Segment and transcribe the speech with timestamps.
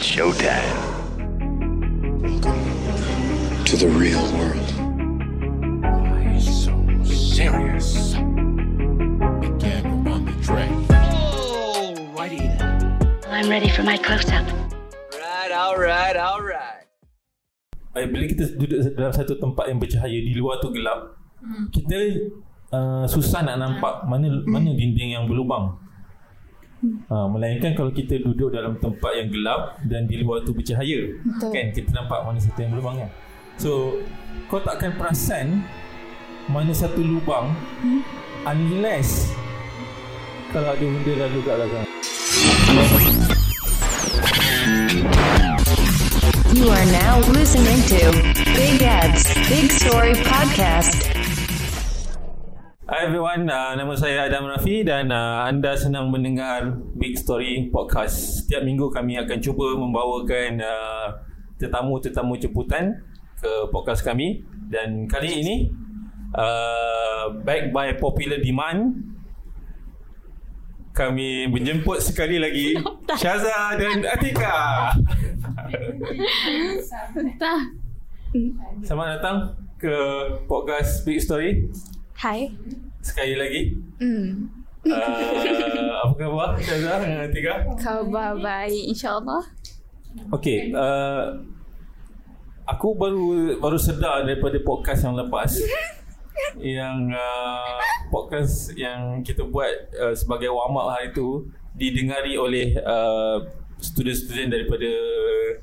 [0.00, 1.00] showtime.
[3.70, 4.68] to the real world.
[6.42, 6.74] So
[7.06, 8.18] serious.
[8.18, 10.72] Again on the track.
[13.30, 14.42] I'm ready for my close up.
[15.14, 16.84] Alright, alright, alright.
[17.94, 21.20] Eh, bila kita duduk dalam satu tempat yang bercahaya di luar tu gelap
[21.72, 21.98] kita
[22.70, 25.78] uh, susah nak nampak mana mana dinding yang berlubang
[26.80, 31.52] Ha, melainkan kalau kita duduk dalam tempat yang gelap dan di luar tu bercahaya Betul.
[31.52, 33.10] kan kita nampak mana satu yang berlubang kan
[33.60, 34.00] so
[34.48, 35.60] kau takkan perasan
[36.48, 37.52] mana satu lubang
[38.48, 39.28] unless
[40.56, 41.86] kalau ada benda lalu kat belakang
[46.50, 48.02] You are now listening to
[48.56, 51.19] Big Ads Big Story Podcast.
[52.90, 58.42] Hi everyone, uh, nama saya Adam Rafi dan uh, anda senang mendengar Big Story Podcast.
[58.42, 61.14] Setiap minggu kami akan cuba membawakan uh,
[61.62, 62.98] tetamu-tetamu jemputan
[63.38, 65.70] ke podcast kami dan kali ini
[66.34, 69.06] uh, back by popular demand
[70.90, 72.74] kami menjemput sekali lagi
[73.14, 74.90] Syaza dan Atika.
[78.82, 79.36] Selamat datang
[79.78, 79.94] ke
[80.50, 81.70] podcast Big Story
[82.20, 82.52] Hai.
[83.00, 83.80] sekali lagi.
[83.96, 84.44] Hmm.
[84.84, 87.64] Uh, apa khabar Syaza dengan Atika?
[87.80, 89.40] Khabar baik insyaAllah.
[90.28, 91.40] Okay, uh,
[92.68, 95.64] aku baru baru sedar daripada podcast yang lepas
[96.76, 97.80] yang uh,
[98.12, 103.48] podcast yang kita buat uh, sebagai warm up hari tu didengari oleh uh,
[103.80, 104.92] student-student daripada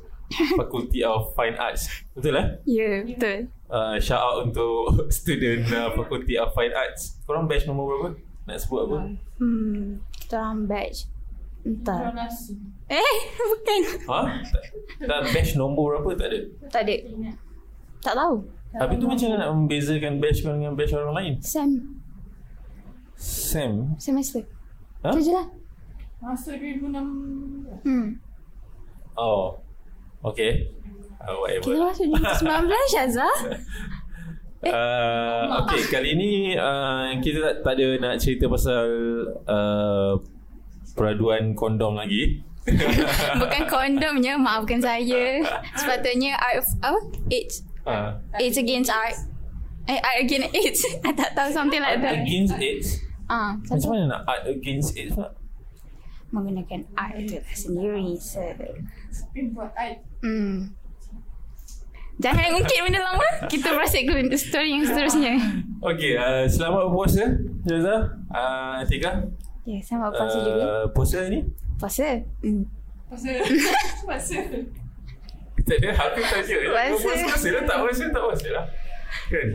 [0.58, 1.86] Faculty of Fine Arts.
[2.18, 2.48] Betul eh?
[2.66, 3.57] Ya, yeah, betul.
[3.68, 7.20] Uh, shout out untuk student uh, Faculty of Fine Arts.
[7.28, 8.10] Korang batch nombor berapa?
[8.48, 8.98] Nak sebut apa?
[9.44, 11.04] Hmm, kita orang batch.
[11.68, 12.16] Entah.
[12.88, 13.14] Eh,
[13.52, 13.80] bukan.
[14.08, 14.20] Ha?
[14.40, 14.64] Tak,
[15.04, 16.40] tak batch nombor berapa tak ada?
[16.72, 16.96] Tak ada.
[18.00, 18.36] Tak tahu.
[18.72, 21.34] Habis tu macam mana nak membezakan batch kau dengan batch orang lain?
[21.44, 21.72] Sam.
[23.20, 24.00] Sam.
[24.00, 24.48] Semester.
[25.04, 25.12] Ha?
[25.12, 25.48] Tu je lah.
[26.24, 28.08] Masa 2006 Hmm.
[29.20, 29.60] Oh.
[30.24, 30.72] Okay.
[31.28, 33.36] Uh, Kita masuk 2019 Syazah.
[34.64, 38.88] Uh, okay, kali ni uh, kita tak, tak ada nak cerita pasal
[39.46, 40.18] uh,
[40.96, 42.42] peraduan kondom lagi.
[43.44, 45.44] Bukan kondomnya, maafkan saya.
[45.76, 47.00] Sepatutnya art of, apa?
[47.32, 47.56] AIDS.
[47.88, 49.16] Uh, AIDS against art.
[49.88, 50.82] Eh, art against AIDS.
[51.08, 52.24] I tak tahu something like that.
[52.24, 53.04] against AIDS.
[53.28, 55.32] Ah, Macam satu mana nak art against AIDS pula?
[56.28, 58.20] menggunakan art itu lah sendiri.
[58.20, 58.44] So,
[59.56, 60.76] buat art hmm.
[62.18, 63.30] Jangan ungkit benda lama.
[63.46, 65.34] Kita proceed ke story yang seterusnya.
[65.86, 67.24] Okay, uh, selamat berpuasa,
[67.62, 67.96] Jaza.
[68.34, 69.22] Uh, Tika.
[69.70, 70.66] Ya, sama puasa juga.
[70.66, 71.46] Uh, puasa ni?
[71.78, 72.10] Puasa.
[72.42, 72.66] Hmm.
[73.08, 73.32] Masa
[74.04, 74.38] Masa
[75.68, 76.56] Tak ada, aku tanya.
[76.64, 76.96] Puasa.
[77.06, 78.66] Puasa, puasa lah, tak puasa, tak puasa lah.
[79.30, 79.48] Kan?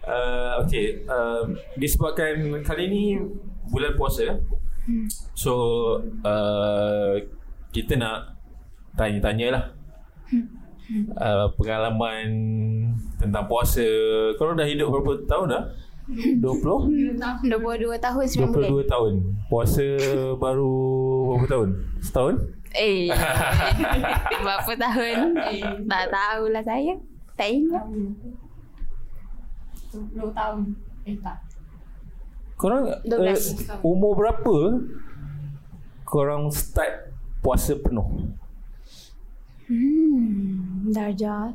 [0.00, 1.44] Uh, okay, uh,
[1.76, 3.02] disebabkan kali ni
[3.68, 4.40] bulan puasa,
[5.36, 5.52] so
[6.24, 7.14] uh,
[7.68, 8.40] kita nak
[8.96, 9.64] tanya-tanya lah
[11.16, 12.26] uh, pengalaman
[13.16, 13.84] tentang puasa.
[14.38, 15.64] Korang dah hidup berapa tahun dah?
[16.10, 16.42] 20?
[16.42, 17.46] 22
[18.02, 18.68] tahun 9 bulan.
[18.74, 19.12] 22 tahun.
[19.46, 19.86] Puasa
[20.34, 20.74] baru
[21.30, 21.68] berapa tahun?
[22.02, 22.34] Setahun?
[22.70, 23.10] Eh.
[24.46, 25.34] Berapa tahun?
[25.90, 26.94] Tak tahulah saya.
[27.34, 27.82] Tak ingat.
[29.90, 30.58] 20 tahun
[31.02, 31.38] Eh tak
[32.54, 33.10] Korang 12.
[33.10, 34.84] uh, umur berapa
[36.04, 37.08] korang start
[37.40, 38.36] puasa penuh?
[39.70, 40.90] Hmm.
[40.90, 41.54] Darjah.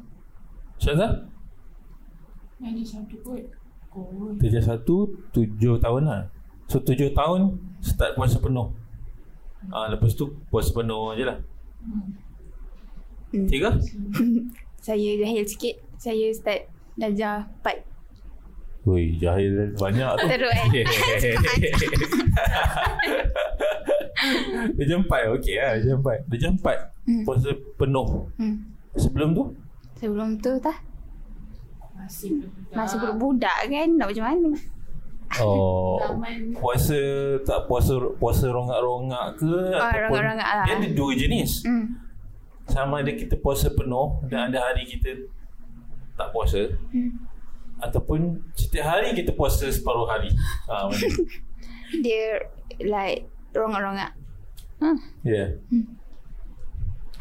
[0.79, 1.27] Syazah?
[2.63, 3.43] Yang satu kot
[3.91, 6.21] Kot Kerja satu, tujuh tahun lah.
[6.71, 8.71] So tujuh tahun start puasa penuh.
[9.67, 11.37] Ah, lepas tu puasa penuh je lah.
[11.83, 13.47] Hmm.
[13.51, 13.75] Tiga?
[14.85, 15.75] Saya jahil sikit.
[15.99, 17.94] Saya start darjah 4.
[18.85, 20.25] Woi, jahil banyak tu.
[20.29, 20.65] Teruk eh.
[24.75, 27.21] Dia jam 4 okey lah Jam 4 Dia 4 Hmm.
[27.21, 28.65] Puasa penuh Hmm.
[28.95, 29.43] Sebelum tu
[29.95, 30.73] Sebelum tu tah.
[31.95, 33.89] Masih Masih budak kan.
[33.91, 34.49] Nak macam mana?
[35.37, 36.01] Oh
[36.55, 36.97] Puasa
[37.41, 40.65] Tak puasa Puasa rongak-rongak ke Oh, rongak-rongak lah.
[40.65, 41.93] Dia ada dua jenis Hmm.
[42.65, 45.29] Sama ada kita puasa penuh Dan ada hari kita
[46.15, 47.21] Tak puasa Hmm.
[47.85, 50.33] Ataupun Setiap hari kita puasa separuh hari
[50.69, 51.07] ha, mana?
[52.01, 52.41] Dia
[52.81, 54.11] like rongak-rongak.
[54.81, 54.97] Hmm.
[55.21, 55.47] Ya yeah.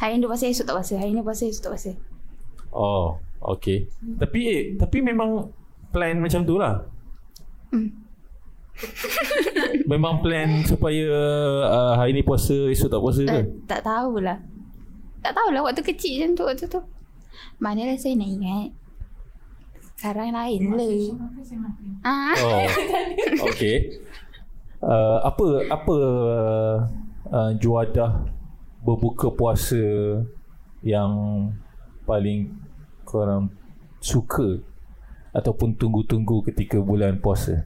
[0.01, 0.95] Hari ni puasa, esok tak puasa.
[0.99, 1.93] Hari ni puasa, esok tak puasa.
[2.75, 3.87] Oh Okay
[4.19, 5.47] Tapi eh, Tapi memang
[5.95, 6.83] Plan macam tu lah
[7.71, 7.91] Hmm.
[9.91, 11.11] Memang plan supaya
[11.67, 13.31] uh, hari ni puasa esok tak puasa ke?
[13.31, 14.39] Tak, tak tahulah.
[15.23, 16.81] Tak tahulah waktu kecil macam tu waktu tu.
[17.59, 18.71] Manalah saya nak ingat.
[20.05, 20.85] Sekarang lain lah.
[21.17, 21.87] Makan saya makan.
[22.05, 22.61] Ah, Oh.
[23.57, 24.05] Okay.
[24.85, 25.97] Uh, apa apa
[27.33, 28.29] uh, juadah
[28.85, 29.81] berbuka puasa
[30.85, 31.09] yang
[32.05, 32.53] paling
[33.09, 33.49] korang
[33.97, 34.61] suka
[35.33, 37.65] ataupun tunggu-tunggu ketika bulan puasa?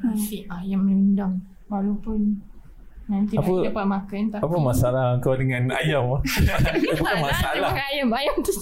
[0.00, 1.44] Nasi ayam rendang.
[1.68, 2.40] Walaupun
[3.06, 6.10] nanti Apa- dapat makan tapi Apa masalah kau dengan ayam?
[6.18, 7.70] Eh, Bukan masalah.
[7.70, 8.52] Makan ayam, ayam tu.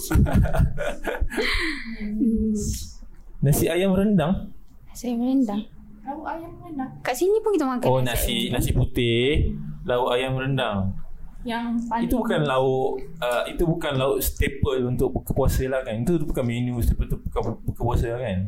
[3.41, 4.51] Nasi ayam rendang?
[4.95, 5.59] saya merendang.
[6.07, 6.87] Lauk ayam rendang.
[7.03, 9.51] Kat sini pun kita makan Oh nasi nasi putih,
[9.83, 10.95] lauk ayam rendang.
[11.43, 12.89] Yang paling Itu bukan lauk
[13.19, 15.99] uh, itu bukan lauk staple untuk buka puasa lah kan.
[15.99, 18.39] Itu bukan menu staple untuk buka, buka puasa lah kan.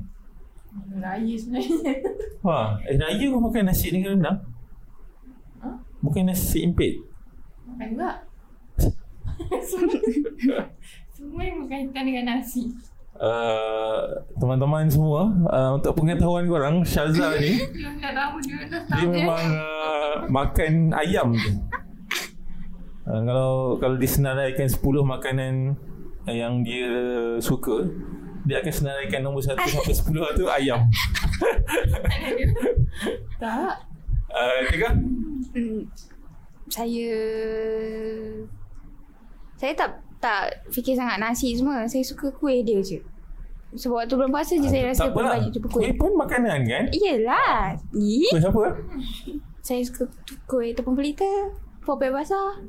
[0.98, 1.94] Raya sebenarnya.
[2.40, 4.38] Wah, eh raya kau makan nasi dengan rendang?
[6.02, 7.02] Bukan nasi impit.
[7.66, 8.12] Makan juga.
[11.18, 12.74] Semua yang berkaitan dengan nasi.
[13.18, 17.58] Uh, teman-teman semua uh, untuk pengetahuan korang Syazal ni
[18.94, 21.50] Dia memang uh, makan ayam je.
[23.10, 25.74] Uh, kalau kalau disenaraikan 10 makanan
[26.30, 26.94] yang dia
[27.42, 27.90] suka
[28.48, 30.86] dia akan senaraikan nombor 1 sampai 10 tu ayam.
[33.38, 33.87] Tak.
[34.28, 34.90] Uh, Tika?
[35.54, 35.82] Hmm,
[36.68, 37.12] saya
[39.56, 41.86] saya tak tak fikir sangat nasi semua.
[41.86, 43.00] Saya suka kuih dia je.
[43.70, 45.32] Sebab waktu bulan puasa je saya rasa tak paling apalah.
[45.38, 45.96] banyak jumpa Kuih kuih.
[45.98, 46.84] pun makanan kan?
[46.90, 47.76] Iyalah.
[47.92, 48.64] Ih, Kuih siapa?
[49.60, 50.04] saya suka
[50.46, 51.28] kuih tepung pelita,
[51.84, 52.64] popek basah.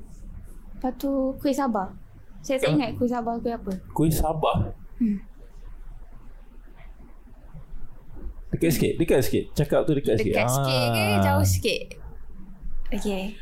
[0.75, 1.87] Lepas tu kuih sabah.
[2.39, 3.73] Saya tak ingat kuih sabah kuih apa.
[3.93, 4.71] Kuih Sabah.
[4.99, 5.19] Hmm.
[8.49, 9.45] Dekat sikit, dekat sikit.
[9.53, 10.33] Cakap tu dekat, sikit.
[10.33, 11.21] Dekat sikit ke Ah.
[11.21, 11.83] jauh sikit?
[12.89, 13.37] Okay.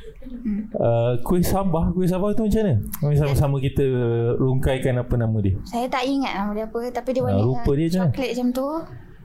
[0.75, 2.75] Uh, kuih Sabah, kuih Sabah tu macam mana?
[2.99, 3.87] Mari sama-sama kita
[4.35, 5.55] rungkaikan apa nama dia.
[5.63, 8.11] Saya tak ingat nama dia apa tapi dia warna rupa dia macam mana?
[8.11, 8.69] coklat macam tu.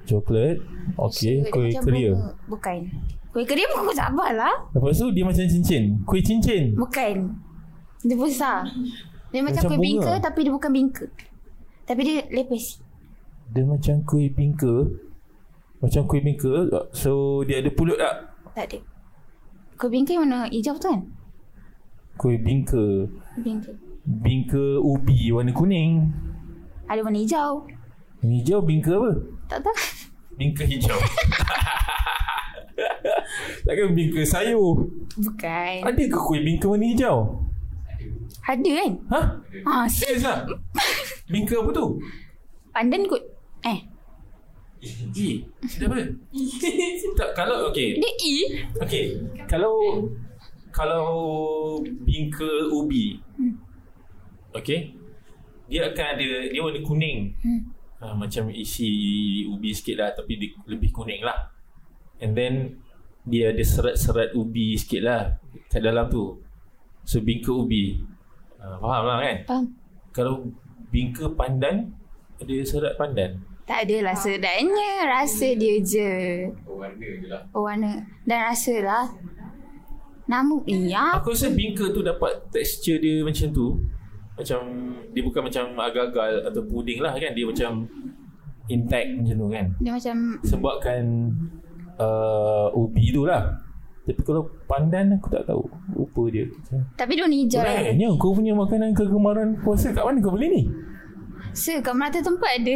[0.04, 0.56] Coklat.
[1.00, 2.12] Okey, So, kuih keria.
[2.46, 2.80] Bukan.
[3.34, 4.54] Kuih keria bukan kuih sabah lah.
[4.72, 5.84] Lepas tu dia macam cincin.
[6.04, 6.64] Kuih cincin.
[6.76, 7.16] Bukan.
[8.04, 8.60] Dia besar.
[9.32, 9.86] Dia macam, Macam kuih bunga.
[10.06, 11.06] bingka tapi dia bukan bingka.
[11.82, 12.78] Tapi dia lepes.
[13.50, 14.86] Dia macam kuih bingka.
[15.82, 16.70] Macam kuih bingka.
[16.94, 18.30] So dia ada pulut tak?
[18.54, 18.80] Tak ada.
[19.82, 21.02] Kuih bingka yang warna hijau tu kan?
[22.22, 23.10] Kuih bingka.
[23.42, 23.72] Bingka.
[24.06, 26.14] Bingka ubi warna kuning.
[26.86, 27.66] Ada warna hijau.
[28.22, 29.12] Hijau bingka apa?
[29.50, 29.78] Tak tahu.
[30.38, 30.94] Bingka hijau.
[33.66, 34.86] Takkan bingka sayur.
[35.18, 35.76] Bukan.
[35.86, 37.42] Ada ke kuih bingka warna hijau?
[38.42, 38.92] Ada kan?
[39.14, 39.22] Ha?
[39.66, 40.46] Ah, si Serius lah?
[41.32, 42.02] Bingka apa tu?
[42.74, 43.22] pandan kot.
[43.62, 43.86] Eh,
[44.82, 45.46] E.
[45.70, 46.02] Sedap apa?
[47.20, 48.02] tak, kalau, okay.
[48.02, 48.36] dia E.
[48.82, 49.06] Okay.
[49.46, 50.10] Kalau,
[50.74, 51.06] kalau
[51.86, 53.22] bingka ubi.
[54.58, 54.98] Okay.
[55.70, 57.38] Dia akan ada, dia warna kuning.
[57.40, 57.62] Hmm.
[58.02, 58.90] Ha, macam isi
[59.46, 61.54] ubi sikit lah tapi di, lebih kuning lah.
[62.18, 62.82] And then,
[63.22, 65.38] dia ada serat-serat ubi sikit lah
[65.70, 66.42] kat dalam tu.
[67.06, 68.02] So, bingka ubi.
[68.58, 69.38] Ha, faham lah kan?
[69.46, 69.66] Faham?
[70.10, 70.50] Kalau
[70.90, 71.94] bingka pandan,
[72.42, 73.51] ada serat pandan.
[73.66, 74.92] Tak adalah sedapnya.
[75.08, 76.12] Rasa dia je.
[76.68, 77.42] Oh, warna je lah.
[77.54, 77.92] Oh, warna.
[78.26, 79.06] Dan rasa lah.
[80.28, 81.20] Nama, iya.
[81.20, 83.80] Aku rasa bingka tu dapat tekstur dia macam tu.
[84.38, 84.60] Macam
[85.12, 87.32] dia bukan macam agar-agar atau puding lah kan.
[87.36, 87.86] Dia macam
[88.72, 89.66] intact macam tu kan.
[89.84, 91.02] Dia macam Sebabkan
[92.00, 93.60] uh, ubi tu lah.
[94.02, 95.62] Tapi kalau pandan aku tak tahu.
[95.94, 96.48] Rupa dia.
[96.98, 97.76] Tapi dia warna hijau lah.
[97.86, 100.64] Lainnya kau punya makanan kegemaran puasa kat mana kau beli ni?
[101.52, 102.76] Se, kat Melata tempat ada.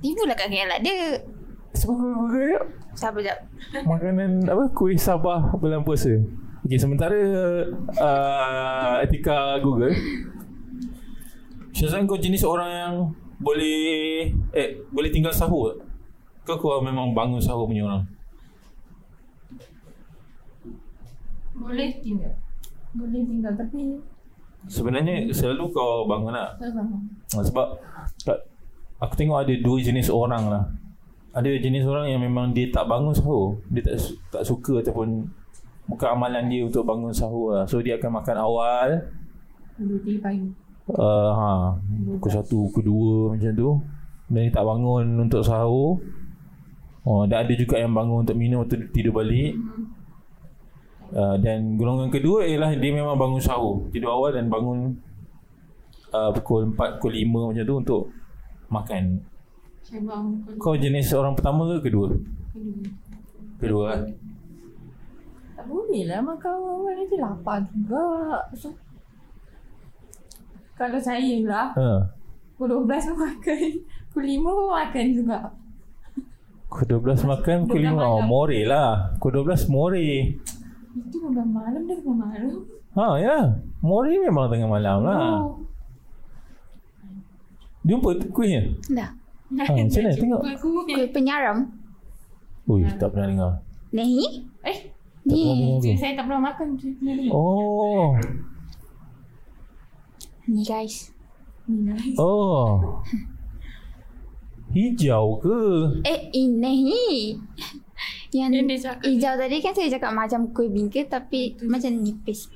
[0.00, 1.12] Tiba lah kat KL kau
[2.96, 3.38] Sabar jap.
[3.86, 6.10] Makanan apa kuih Sabah bulan puasa.
[6.66, 7.16] Okey sementara
[7.96, 9.96] uh, Etika Google
[11.72, 12.94] Syazan kau jenis orang yang
[13.40, 15.72] boleh eh boleh tinggal sahur.
[15.72, 15.88] tak?
[16.44, 18.04] Kau kau memang bangun sahur punya orang.
[21.56, 22.34] Boleh tinggal.
[22.92, 23.96] Boleh tinggal tapi
[24.68, 27.00] Sebenarnya selalu kau bangun tak bangun.
[27.32, 27.66] Ha, sebab
[28.28, 28.44] tak,
[29.00, 30.64] aku tengok ada dua jenis orang lah.
[31.32, 33.58] Ada jenis orang yang memang dia tak bangun sahur.
[33.72, 33.96] Dia tak
[34.28, 35.24] tak suka ataupun
[35.88, 37.64] bukan amalan dia untuk bangun sahur lah.
[37.64, 38.88] So dia akan makan awal.
[39.80, 40.52] Dua pagi.
[40.90, 41.78] Uh, ha,
[42.18, 43.70] pukul satu, pukul dua macam tu.
[44.30, 46.02] Dan dia tak bangun untuk sahur.
[47.00, 49.56] Oh, dan ada juga yang bangun untuk minum atau tidur balik.
[51.10, 53.88] Uh, dan golongan kedua ialah dia memang bangun sahur.
[53.94, 54.98] Tidur awal dan bangun
[56.12, 58.02] uh, pukul 4, pukul 5 macam tu untuk
[58.70, 59.18] makan.
[59.90, 62.14] Pukul Kau jenis orang pertama ke kedua?
[62.14, 62.82] kedua.
[63.58, 64.00] Kedua kan?
[65.58, 68.00] Tak boleh lah makan awal nanti lapar juga.
[68.56, 68.72] So,
[70.78, 72.00] kalau saya lah, Ha.
[72.56, 73.60] pukul 12 pun makan.
[74.08, 75.38] Pukul 5 pun makan juga.
[76.70, 78.00] Pukul 12 makan, pukul 5.
[78.00, 79.12] Oh, more lah.
[79.20, 80.00] Pukul 12 more.
[80.00, 82.52] Itu memang malam dah memang malam.
[82.96, 83.36] Ha, ya.
[83.84, 85.18] More memang tengah malam lah.
[85.44, 85.60] Oh.
[87.80, 88.76] Jumpa kuihnya?
[88.92, 89.10] Dah.
[89.50, 90.10] Ha, macam mana?
[90.14, 90.40] Tengok.
[90.60, 91.56] Kuih penyaram.
[92.70, 93.52] Ui, tak pernah dengar.
[93.90, 94.46] Ni?
[94.62, 94.78] Eh,
[95.26, 95.80] Ni.
[95.98, 96.78] saya tak pernah makan.
[97.34, 98.14] Oh.
[100.46, 101.10] Ni guys.
[101.66, 102.16] Ni nice.
[102.16, 103.02] Oh.
[104.70, 105.58] Hijau ke?
[106.06, 107.34] Eh, ini.
[108.30, 112.46] Yang Yang hijau tadi kan saya cakap macam kuih bingka tapi macam nipis.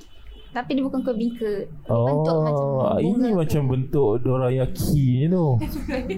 [0.55, 1.53] Tapi dia bukan kuih bingka.
[1.85, 3.43] Bentuk macam Oh, ini bunga.
[3.43, 5.47] macam bentuk dorayaki ni tu.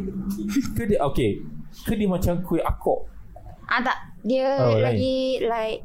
[0.77, 1.31] ke dia okey.
[1.83, 3.09] Ke dia macam kuih akok.
[3.65, 3.97] Ah tak.
[4.21, 4.83] Dia Oh, lain.
[4.85, 5.81] lagi like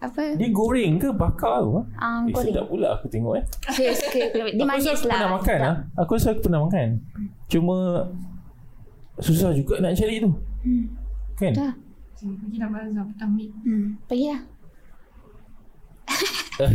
[0.00, 0.32] apa?
[0.32, 1.80] Dia goreng ke bakar ke?
[1.94, 2.46] Ah, Eh, goreng.
[2.46, 3.44] sedap pula aku tengok eh.
[3.74, 5.12] Dia suka Dia Aku rasa manis aku lah.
[5.12, 5.74] Pernah makan lah.
[5.98, 6.86] Aku rasa aku pernah makan.
[7.44, 7.76] Cuma
[9.18, 10.30] susah juga nak cari tu.
[10.62, 10.84] Hmm.
[11.34, 11.52] Kan?
[11.52, 11.72] Dah.
[12.16, 13.48] Pergi nak bazar petang ni.
[13.60, 13.96] Hmm.
[14.06, 14.40] Pergi lah.
[16.60, 16.72] Eh,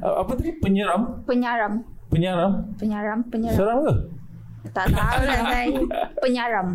[0.00, 1.22] apa tadi penyeram?
[1.28, 1.84] Penyaram.
[2.08, 2.52] Penyaram?
[2.80, 3.18] Penyaram.
[3.28, 3.56] Penyaram.
[3.56, 3.94] Seram ke?
[4.72, 5.68] Tak tahu lah saya.
[6.20, 6.68] Penyaram.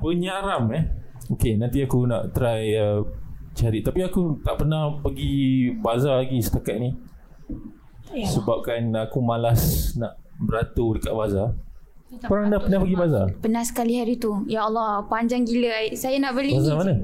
[0.00, 0.84] Penyaram eh.
[1.36, 3.02] Okey, nanti aku nak try uh,
[3.52, 3.82] cari.
[3.82, 6.90] Tapi aku tak pernah pergi bazar lagi setakat ni.
[8.14, 8.30] Ya.
[8.30, 11.48] Sebabkan aku malas nak beratur dekat bazar.
[12.24, 13.26] Korang dah pernah pergi bazar?
[13.42, 14.46] Pernah sekali hari tu.
[14.46, 15.90] Ya Allah, panjang gila.
[15.98, 16.94] Saya nak beli Bazar mana?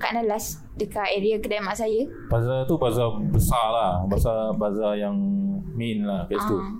[0.00, 0.64] kat Nalas.
[0.80, 2.08] Dekat area kedai mak saya.
[2.32, 3.92] Bazar tu bazar besar lah.
[4.08, 5.12] Bazar bazar yang
[5.76, 6.56] main lah kat situ.
[6.56, 6.72] Ah.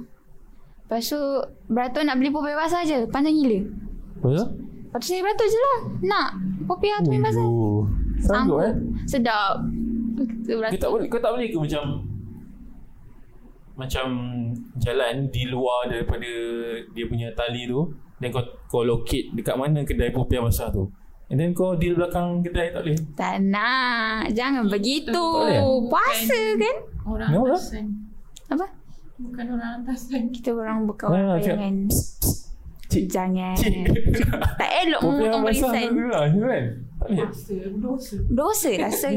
[0.88, 1.20] Lepas tu,
[1.70, 3.04] beratur nak beli popiah basah je.
[3.12, 3.60] Panjang gila.
[4.24, 4.48] Bazar?
[4.56, 5.78] Lepas tu saya beratur je lah.
[6.00, 6.28] Nak.
[6.64, 7.46] Popiah tu main basah.
[8.24, 8.72] Sanggup eh?
[9.04, 9.60] Sedap.
[10.48, 11.84] Kau tak boleh kau tak boleh ke macam
[13.80, 14.06] macam
[14.76, 16.28] jalan di luar daripada
[16.92, 17.80] dia punya tali tu
[18.20, 20.84] dan kau kau locate dekat mana kedai popiah basah tu.
[21.30, 22.98] And then kau di belakang kedai tak boleh.
[23.14, 24.34] Tak nak.
[24.34, 25.14] Jangan begitu.
[25.14, 25.62] Tak boleh?
[25.86, 26.76] Puasa kan?
[27.06, 27.46] Orang Kenapa?
[27.48, 27.84] atasan.
[28.50, 28.66] Apa?
[29.16, 30.22] Bukan orang atasan.
[30.28, 31.46] Kita orang berkawan Ah, ah, cik.
[31.46, 31.74] jangan.
[32.90, 33.04] Cik.
[33.06, 33.56] Jangan.
[33.62, 33.74] Cik.
[34.58, 35.86] tak elok memotong basah barisan.
[35.88, 36.62] tu lah kan?
[36.98, 37.22] Tak boleh.
[37.22, 38.16] Dosa, dosa.
[38.28, 39.08] Dosa rasa.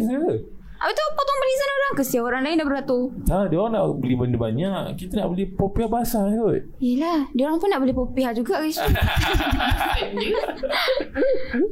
[0.79, 1.93] Habis tu potong barisan orang.
[1.93, 3.03] Kesian orang lain dah beratur.
[3.23, 4.97] Tak, dia orang nak beli benda banyak.
[4.97, 6.59] Kita nak beli popiah basah kot.
[6.81, 7.29] Yelah.
[7.31, 8.81] Dia orang pun nak beli popiah juga guys.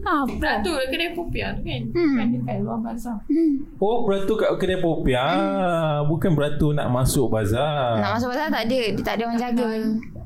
[0.05, 0.37] Apa?
[0.37, 1.81] Beratur kedai popiah tu kan.
[1.91, 2.15] Hmm.
[2.17, 3.17] Kan dekat luar bazar.
[3.25, 3.65] Hmm.
[3.81, 6.05] Oh, beratur kat kedai popiah.
[6.05, 7.97] Bukan beratur nak masuk bazar.
[7.99, 8.79] Nak masuk pasal tak ada.
[8.93, 9.69] Dia tak ada orang jaga.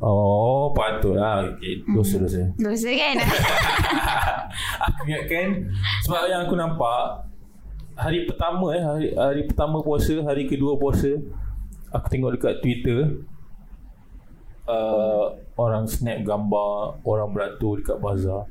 [0.03, 1.47] Oh, patutlah.
[1.55, 2.51] Okay, dosa-dosa.
[2.59, 3.15] Dosa kan?
[4.85, 5.47] aku ingatkan
[6.05, 7.25] sebab yang aku nampak
[7.95, 11.15] hari pertama eh hari, hari pertama puasa hari kedua puasa
[11.95, 13.23] aku tengok dekat Twitter
[14.67, 18.43] uh, orang snap gambar orang beratur dekat bazar.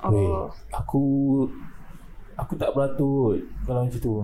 [0.00, 0.10] Oh.
[0.10, 0.32] Weh,
[0.72, 1.04] aku
[2.34, 4.14] aku tak beratur kalau macam tu.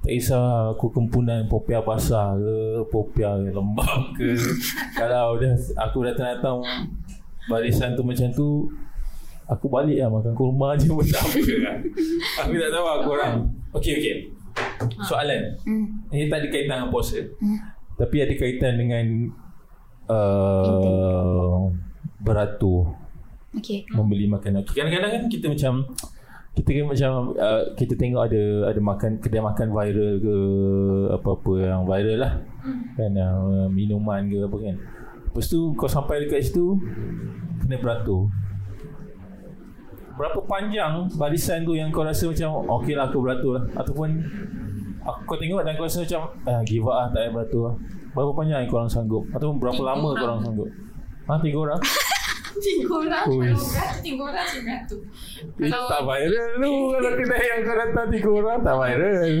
[0.00, 4.32] Tak kisah aku kempunan popiah basah ke popiah lembab ke.
[4.96, 6.64] Kalau dah aku datang-datang
[7.52, 8.64] barisan tu macam tu
[9.50, 11.76] Aku balik lah makan kurma je pun tak apa lah.
[12.46, 13.34] Aku tak tahu lah korang.
[13.74, 14.14] Okey, okey.
[15.02, 15.58] Soalan.
[15.66, 16.06] Hmm.
[16.14, 17.18] Ini tak ada kaitan dengan puasa.
[17.18, 17.58] Hmm.
[17.98, 19.06] Tapi ada kaitan dengan
[20.06, 21.66] uh,
[22.22, 22.94] beratur.
[23.58, 23.82] Okay.
[23.90, 24.62] Membeli makanan.
[24.62, 25.72] Okay, kadang-kadang kan kita macam
[26.50, 28.42] kita kan macam uh, kita tengok ada
[28.74, 30.36] ada makan kedai makan viral ke
[31.14, 32.32] apa-apa yang viral lah.
[32.94, 34.76] Kan uh, minuman ke apa kan.
[35.30, 36.78] Lepas tu kau sampai dekat situ
[37.66, 38.30] kena beratur.
[40.20, 44.20] Berapa panjang barisan tu yang kau rasa macam okey lah aku beratur lah ataupun
[45.00, 47.74] aku kau tengok dan kau rasa macam ah, give up lah tak payah beratur lah.
[48.12, 50.68] Berapa panjang yang korang sanggup ataupun berapa lama korang sanggup?
[51.24, 51.80] Ha tiga orang?
[52.60, 53.24] Tiga orang.
[53.24, 55.00] Kalau beratur, tiga orang beratur.
[55.56, 59.32] Eh, tak viral tu Kalau kedai yang kau datang tiga orang Tak viral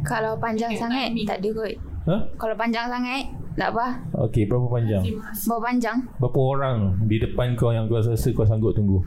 [0.00, 1.74] Kalau panjang Okay, sangat, tak ada kot.
[2.08, 2.16] Ha?
[2.40, 3.86] Kalau panjang sangat, tak apa.
[4.24, 5.04] Okey berapa panjang
[5.44, 5.96] Bawa panjang.
[6.16, 9.04] Berapa orang Di depan kau yang kau rasa kau sanggup tunggu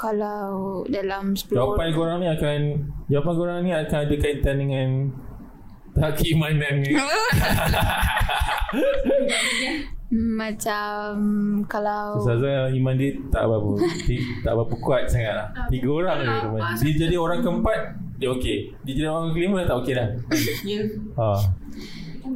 [0.00, 2.58] Kalau dalam 10 Jawapan korang ni akan
[3.06, 4.88] Jawapan korang ni akan ada kaitan dengan
[5.90, 6.94] Kehakimanan ni.
[10.10, 11.12] Macam
[11.66, 13.70] Kalau Ustazah iman dia tak apa-apa.
[14.02, 15.48] Ti- Tak apa-apa kuat sangat lah.
[15.68, 16.60] Tiga orang je teman.
[16.74, 17.78] Dia jadi orang keempat
[18.16, 18.58] Dia okey.
[18.82, 20.08] Dia jadi orang kelima tak okey dah.
[20.64, 20.80] Ya.
[21.16, 21.36] ha.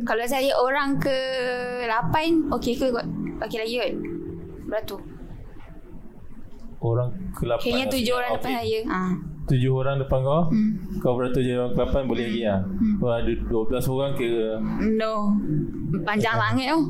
[0.03, 1.17] Kalau saya orang ke
[1.83, 2.91] 8 Okey ke?
[2.91, 3.07] Kot
[3.41, 3.93] Okey lagi kot.
[4.65, 5.01] Beratur
[6.85, 9.01] Orang ke-8 Kayaknya tujuh orang depan saya ha.
[9.45, 10.71] tujuh orang depan kau hmm.
[11.01, 12.95] Kau beratur jadi orang ke-8 boleh lagi lah hmm.
[13.01, 14.49] Kau ada 12 orang kira
[14.95, 15.13] No.
[16.05, 16.81] Panjang sangat tu.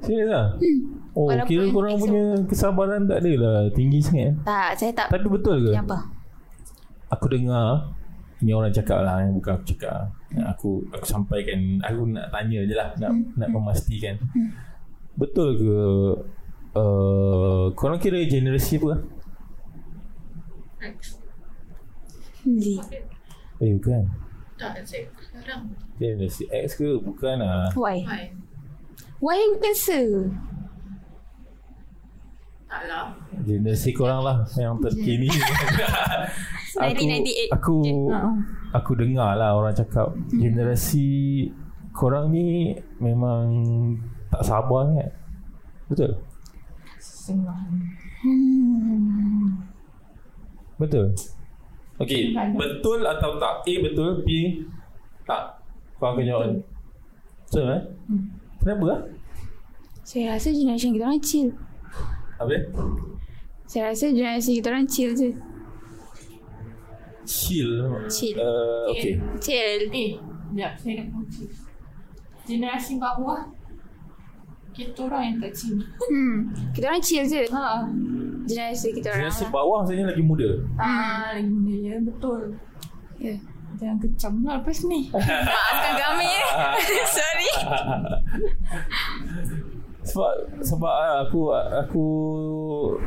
[0.00, 0.78] Serius lah Hmm.
[1.14, 5.06] Oh Walaupun kira korang punya kesabaran tak ada lah Tinggi sangat Tak, saya tak.
[5.12, 5.70] Tapi betul ke?
[5.70, 5.98] Yang apa?
[7.12, 7.92] Aku dengar
[8.40, 12.60] Ni orang cakap lah eh, Bukan aku cakap Yang Aku aku sampaikan Aku nak tanya
[12.60, 13.30] je lah Nak, Hmm.
[13.38, 14.18] nak memastikan
[15.14, 15.76] Betul ke
[16.74, 19.02] uh, Korang kira generasi apa?
[22.44, 22.66] Z.
[23.64, 24.04] Eh bukan
[24.54, 25.72] Tak, saya sekarang.
[25.96, 27.00] Generasi X ke?
[27.00, 28.04] Bukan lah Why?
[28.04, 28.24] Hai.
[29.16, 30.00] Why bukan se?
[32.68, 33.16] Tak lah.
[33.46, 35.30] Generasi korang lah Yang terkini
[36.84, 37.76] aku, 1998 aku.
[38.10, 38.34] Uh-uh.
[38.76, 41.08] aku dengar lah orang cakap Generasi
[41.96, 43.46] korang ni Memang
[44.28, 45.10] tak sabar kan
[45.88, 46.12] Betul?
[50.76, 51.06] Betul.
[52.02, 53.62] Okey, betul atau tak?
[53.62, 54.60] A betul, B
[55.24, 55.62] tak.
[55.96, 56.52] Kau akan jawab.
[56.52, 56.60] ni.
[57.46, 57.82] Betul eh?
[58.60, 59.00] Kenapa ah?
[60.04, 61.48] Saya rasa generation kita orang chill.
[62.36, 62.56] Apa?
[63.64, 65.30] Saya rasa generasi kita orang chill je.
[67.24, 67.72] Chill.
[68.12, 68.36] Chill.
[68.36, 69.16] Uh, okay.
[69.40, 69.88] Chill.
[69.88, 70.20] Eh,
[70.54, 70.72] sekejap.
[70.78, 71.44] Saya nak kunci.
[72.46, 73.42] Generasi bawah.
[74.74, 75.86] Kita orang yang tak cinta.
[76.02, 76.50] Hmm.
[76.74, 77.46] Kita orang chill je.
[77.46, 77.86] Ha.
[78.44, 79.30] Generasi kita orang.
[79.30, 79.52] Generasi lah.
[79.54, 80.48] bawah sebenarnya lagi muda.
[80.74, 81.94] Ah, lagi muda ya.
[82.02, 82.40] Betul.
[83.22, 83.34] Ya.
[83.78, 85.00] Jangan kecam lah lepas ni.
[85.54, 86.46] Maafkan kami eh.
[87.16, 87.50] Sorry.
[90.04, 92.06] Sebab sebab ah, aku aku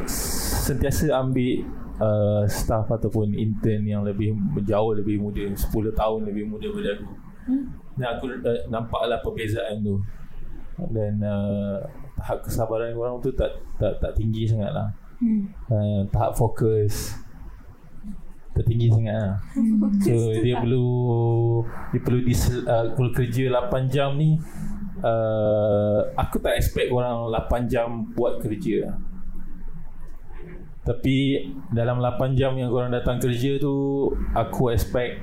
[0.07, 1.67] sentiasa ambil
[1.99, 4.33] uh, staff ataupun intern yang lebih
[4.65, 7.11] jauh lebih muda 10 tahun lebih muda daripada aku.
[7.97, 9.99] Dan aku uh, nampaklah perbezaan tu.
[10.77, 11.81] Dan uh,
[12.17, 13.49] tahap kesabaran orang tu tak
[13.81, 14.89] tak tak tinggi sangat lah.
[15.17, 15.49] Hmm.
[15.65, 17.17] Uh, tahap fokus
[18.57, 19.35] tertinggi sangat lah.
[20.01, 20.87] So dia perlu
[21.93, 24.41] dia perlu dis, uh, perlu kerja 8 jam ni
[25.05, 28.95] uh, aku tak expect orang 8 jam buat kerja lah.
[30.87, 35.21] Tapi dalam 8 jam yang korang datang kerja tu aku expect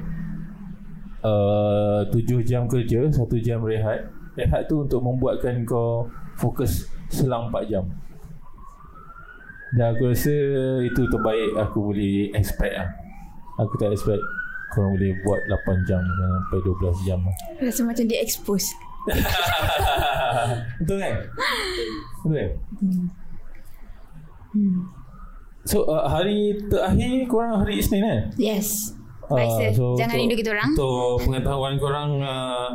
[1.26, 4.13] uh, 7 jam kerja, 1 jam rehat.
[4.34, 7.84] Rehat tu untuk membuatkan kau fokus selang 4 jam.
[9.74, 10.34] Dan aku rasa
[10.86, 12.90] itu terbaik aku boleh expect lah.
[13.58, 14.22] Aku tak expect
[14.74, 17.34] korang boleh buat 8 jam sampai 12 jam lah.
[17.62, 18.66] Rasa macam dia expose.
[20.82, 21.14] Betul kan?
[22.22, 22.50] Betul kan?
[25.64, 28.20] So uh, hari terakhir korang hari Isnin kan?
[28.36, 28.94] Yes.
[29.32, 29.70] Ah, Baik sir.
[29.72, 30.70] so Jangan rindu kita orang.
[30.76, 32.68] Untuk pengetahuan korang uh,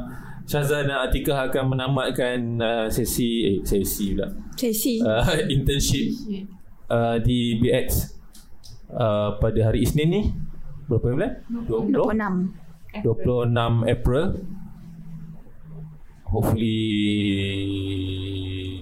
[0.49, 4.97] Syazah dan Atikah akan menamatkan uh, sesi eh, sesi pula Sesi.
[5.05, 6.09] uh, internship
[6.89, 8.17] uh, di BX
[8.89, 10.21] uh, pada hari Isnin ni
[10.89, 11.31] berapa bulan?
[11.69, 11.93] 20?
[12.97, 13.05] 26.
[13.05, 14.25] 26 April
[16.33, 16.81] Hopefully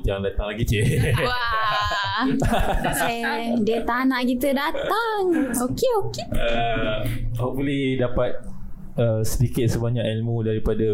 [0.07, 0.83] Jangan datang lagi cik
[1.27, 2.23] Wah.
[2.95, 5.51] Saya, dia tak nak kita datang.
[5.51, 6.25] Okey, okey.
[6.31, 7.03] uh,
[7.35, 8.39] Hopefully dapat
[8.95, 10.87] uh, Sedikit sebanyak ilmu daripada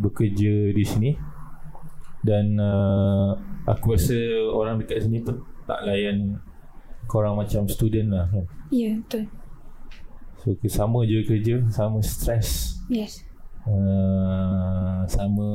[0.00, 1.10] Bekerja di sini.
[2.26, 3.38] Dan uh,
[3.70, 4.16] Aku rasa
[4.50, 6.34] orang dekat sini pun Tak layan
[7.06, 8.44] Korang macam student lah kan?
[8.74, 9.30] Ya, betul.
[10.42, 12.82] So sama je kerja Sama stress.
[12.90, 13.22] Yes.
[13.66, 15.46] uh, sama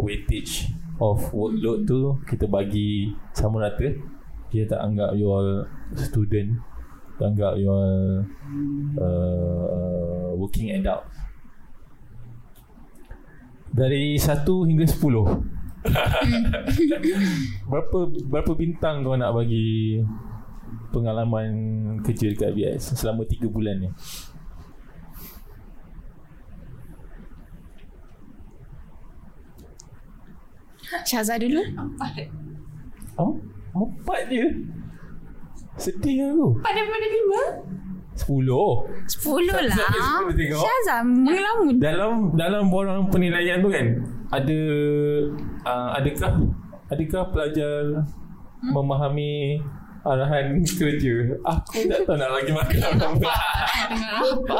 [0.00, 3.92] weightage of workload tu kita bagi sama rata.
[4.52, 5.64] Kita tak anggap you all
[5.96, 6.60] student
[7.20, 8.24] tak anggap you all
[8.96, 11.04] uh, working adult
[13.70, 15.00] dari 1 hingga 10
[17.70, 20.02] berapa berapa bintang kau nak bagi
[20.92, 21.48] pengalaman
[22.04, 23.90] kerja dekat BS selama 3 bulan ni
[31.06, 31.62] Syazah dulu.
[33.14, 33.38] Oh,
[33.74, 34.46] empat je.
[35.78, 36.58] Sedih aku.
[36.58, 37.42] Pada pada lima?
[38.14, 38.84] Sepuluh.
[39.08, 39.76] Sepuluh lah.
[39.90, 40.62] Sepuluh tengok.
[40.62, 41.74] Syazah mengelamun.
[41.78, 43.86] Dalam dalam borang penilaian tu kan
[44.30, 44.60] ada
[45.64, 46.32] uh, adakah
[46.90, 47.82] adakah pelajar
[48.60, 48.70] hmm?
[48.70, 49.58] memahami
[50.00, 51.14] arahan kerja?
[51.44, 53.08] Aku tak tahu nak lagi makan apa.
[53.88, 54.58] Dengan apa?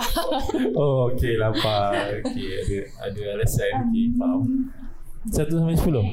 [0.75, 1.93] oh, okey lapar.
[2.25, 2.77] Okey, ada
[3.09, 3.73] ada alasan.
[3.89, 4.41] Okey, faham.
[5.29, 6.05] Satu sampai sepuluh.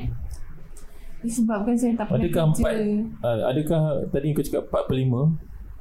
[1.18, 2.62] Disebabkan saya tak pernah Adakah kerja.
[2.62, 2.74] empat?
[3.26, 3.82] Uh, adakah
[4.14, 5.22] tadi kau cakap empat per lima?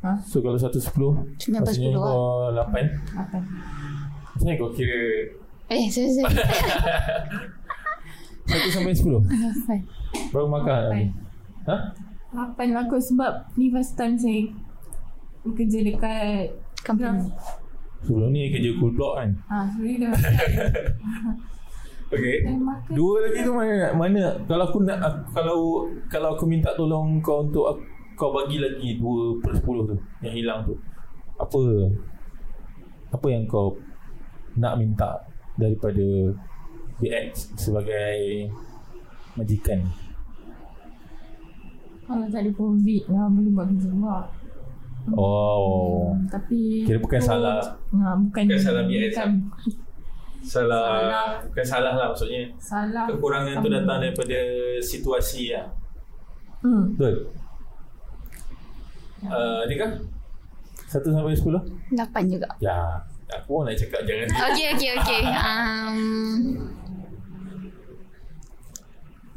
[0.07, 0.13] Ha?
[0.21, 3.39] So kalau satu sepuluh Sembilan per Maksudnya kau lapan Apa?
[4.31, 5.01] Maksudnya kau kira
[5.67, 6.31] Eh, sorry, sorry.
[8.47, 9.79] Satu sampai sepuluh Lapan.
[10.31, 10.95] Berapa markah Lapan.
[10.97, 11.07] ni?
[11.67, 11.77] Ha?
[12.33, 14.47] Lapan lah kot sebab ni first time saya
[15.43, 17.27] bekerja dekat Company.
[18.01, 20.15] Sebelum ni kerja cool block kan Ah, sorry dah.
[22.07, 22.95] Okay makan.
[22.95, 25.59] Dua lagi tu mana mana kalau aku nak aku- kalau
[26.07, 27.83] kalau aku minta tolong kau untuk aku,
[28.17, 30.75] kau bagi lagi 2 per 10 tu yang hilang tu.
[31.37, 31.61] Apa
[33.13, 33.77] apa yang kau
[34.57, 35.21] nak minta
[35.55, 36.33] daripada
[36.97, 38.49] BX sebagai
[39.37, 39.85] majikan?
[42.07, 44.25] Kalau tak ada COVID lah, boleh buat kerja luar.
[45.13, 46.15] Oh.
[46.15, 46.83] Hmm, tapi...
[46.83, 47.59] Kira bukan tu- salah.
[47.93, 49.31] Ha, bukan, Bukan salah BX Bukan
[50.47, 51.29] Salah, Salah.
[51.43, 52.47] bukan salah lah maksudnya.
[52.57, 53.11] salah.
[53.11, 54.39] Kekurangan tu datang daripada
[54.79, 55.67] situasi lah.
[56.63, 56.95] Hmm.
[56.95, 57.27] Betul.
[59.27, 59.91] Uh, Adikah?
[60.87, 61.99] 1 sampai 10?
[61.99, 62.49] Lapan juga.
[62.63, 62.79] Ya,
[63.27, 65.23] aku pun nak cakap jangan Okey, okey, okey.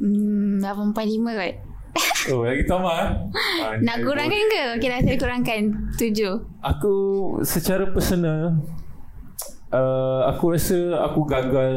[0.00, 0.94] Um, hmm, 8.5
[1.36, 1.54] kot.
[2.30, 3.10] Oh, lagi tambah eh?
[3.64, 4.62] Ah, Nak kurangkan ke?
[4.78, 5.62] Okey lah, saya kurangkan
[5.98, 6.38] 7.
[6.62, 6.94] Aku
[7.42, 8.62] secara personal
[9.74, 11.72] uh, aku rasa aku gagal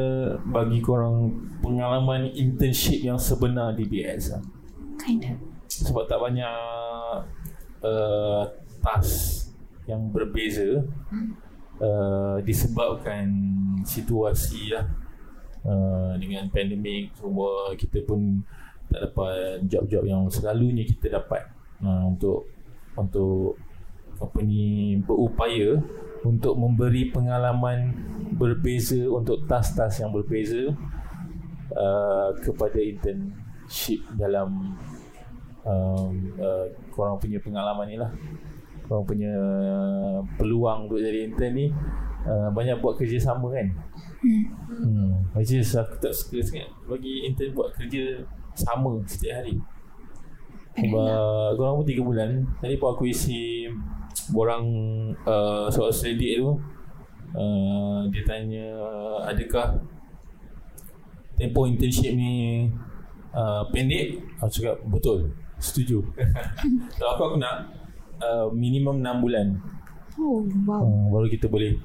[0.50, 1.32] bagi korang
[1.64, 4.44] pengalaman internship yang sebenar di BS lah.
[5.00, 5.38] Kind of.
[5.70, 6.54] Sebab tak banyak
[7.84, 8.44] uh,
[8.80, 9.52] task
[9.86, 10.84] yang berbeza
[11.80, 13.28] uh, disebabkan
[13.84, 14.88] situasi lah.
[15.64, 18.44] Uh, dengan pandemik semua kita pun
[18.92, 21.48] tak dapat job-job yang selalunya kita dapat.
[21.84, 22.48] Uh, untuk
[22.96, 23.60] untuk
[24.20, 25.80] company berupaya
[26.24, 27.92] untuk memberi pengalaman
[28.40, 30.72] berbeza untuk tas-tas yang berbeza
[31.76, 34.80] uh, kepada internship dalam
[35.68, 38.12] um, uh, korang punya pengalaman ni lah.
[38.88, 39.32] Korang punya
[40.36, 41.68] peluang untuk jadi intern ni
[42.28, 43.68] uh, banyak buat kerjasama kan?
[44.24, 45.20] Hmm.
[45.36, 48.24] which is aku tak suka sangat bagi intern buat kerja
[48.56, 49.60] sama setiap hari.
[50.74, 52.30] Sebab korang pun 3 bulan.
[52.58, 53.68] Tadi pun aku isi
[54.34, 54.66] borang
[55.28, 56.56] uh, soal selidik tu.
[57.34, 58.78] Uh, dia tanya
[59.26, 59.74] adakah
[61.34, 62.66] tempoh internship ni
[63.34, 64.22] uh, pendek?
[64.42, 66.04] Aku cakap betul setuju.
[67.00, 67.72] Kalau aku aku nak
[68.20, 69.48] uh, minimum 6 bulan.
[70.20, 70.84] Oh, wow.
[70.84, 71.80] uh, baru kita boleh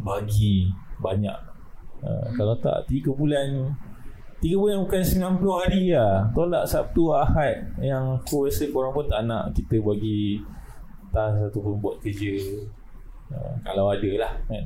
[0.00, 0.70] bagi
[1.02, 1.36] banyak.
[1.98, 3.74] Uh, kalau tak 3 bulan
[4.38, 6.30] 3 bulan bukan 90 hari lah.
[6.30, 10.38] Tolak Sabtu Ahad yang aku rasa korang pun tak nak kita bagi
[11.10, 12.38] task ataupun buat kerja.
[13.34, 14.64] Uh, kalau ada lah kan.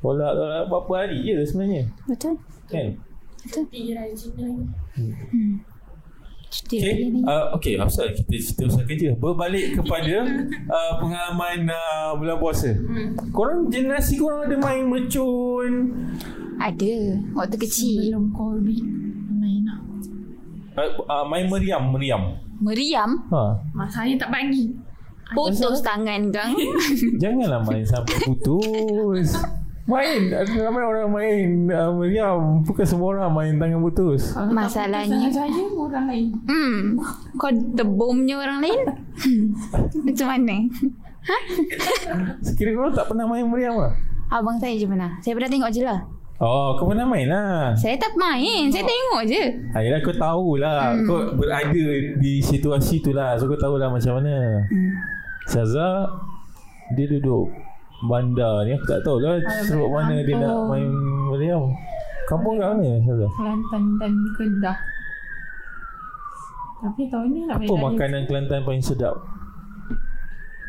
[0.00, 1.82] Tolak tolak berapa hari je sebenarnya?
[2.08, 2.40] Betul?
[2.72, 2.88] kan?
[3.38, 4.64] Cuti rajin lagi.
[4.96, 5.77] Cuti Okay,
[6.48, 7.20] lagi ni.
[7.22, 10.16] uh, okay kita cerita pasal kerja Berbalik kepada
[10.76, 12.72] uh, pengalaman uh, bulan puasa
[13.30, 15.72] Korang, generasi korang ada main mercun
[16.58, 16.96] Ada.
[17.38, 18.10] Waktu kecil.
[18.10, 18.82] Sebelum COVID.
[19.30, 19.78] Main lah.
[20.74, 22.22] uh, uh, Main meriam, meriam
[22.58, 23.22] Meriam.
[23.30, 23.62] ha.
[23.70, 24.74] Masanya tak bagi.
[25.30, 26.56] Putus tangan kang.
[27.22, 29.36] Janganlah main sampai putus
[29.88, 35.64] Main, ramai orang main uh, meriam Bukan semua orang main tangan putus tak Masalahnya- saya,
[35.72, 36.28] orang lain.
[36.44, 37.00] Hmm.
[37.40, 38.84] Kau debomnya orang lain?
[40.04, 40.56] Macam mana?
[42.44, 43.96] Sekiranya korang tak pernah main meriam lah
[44.28, 45.16] Abang saya je pernah.
[45.24, 46.04] Saya pernah tengok je lah.
[46.36, 48.68] Oh, kau pernah main lah Saya tak main.
[48.68, 49.42] Saya tengok je.
[49.72, 51.08] Ayolah kau tahulah hmm.
[51.08, 51.84] Kau berada
[52.20, 54.92] di situasi tu lah So kau tahulah macam mana hmm.
[55.48, 56.12] Syaza
[56.92, 57.67] Dia duduk
[57.98, 60.86] Bandar ni Aku tak tahu lah Sebab mana dia nak main
[61.34, 61.66] meriam
[62.30, 63.26] Kampung kat mana Syaza?
[63.34, 64.78] Kelantan dan Kedah.
[66.78, 69.18] Tapi tahun ni nak Apa makanan Kelantan paling sedap?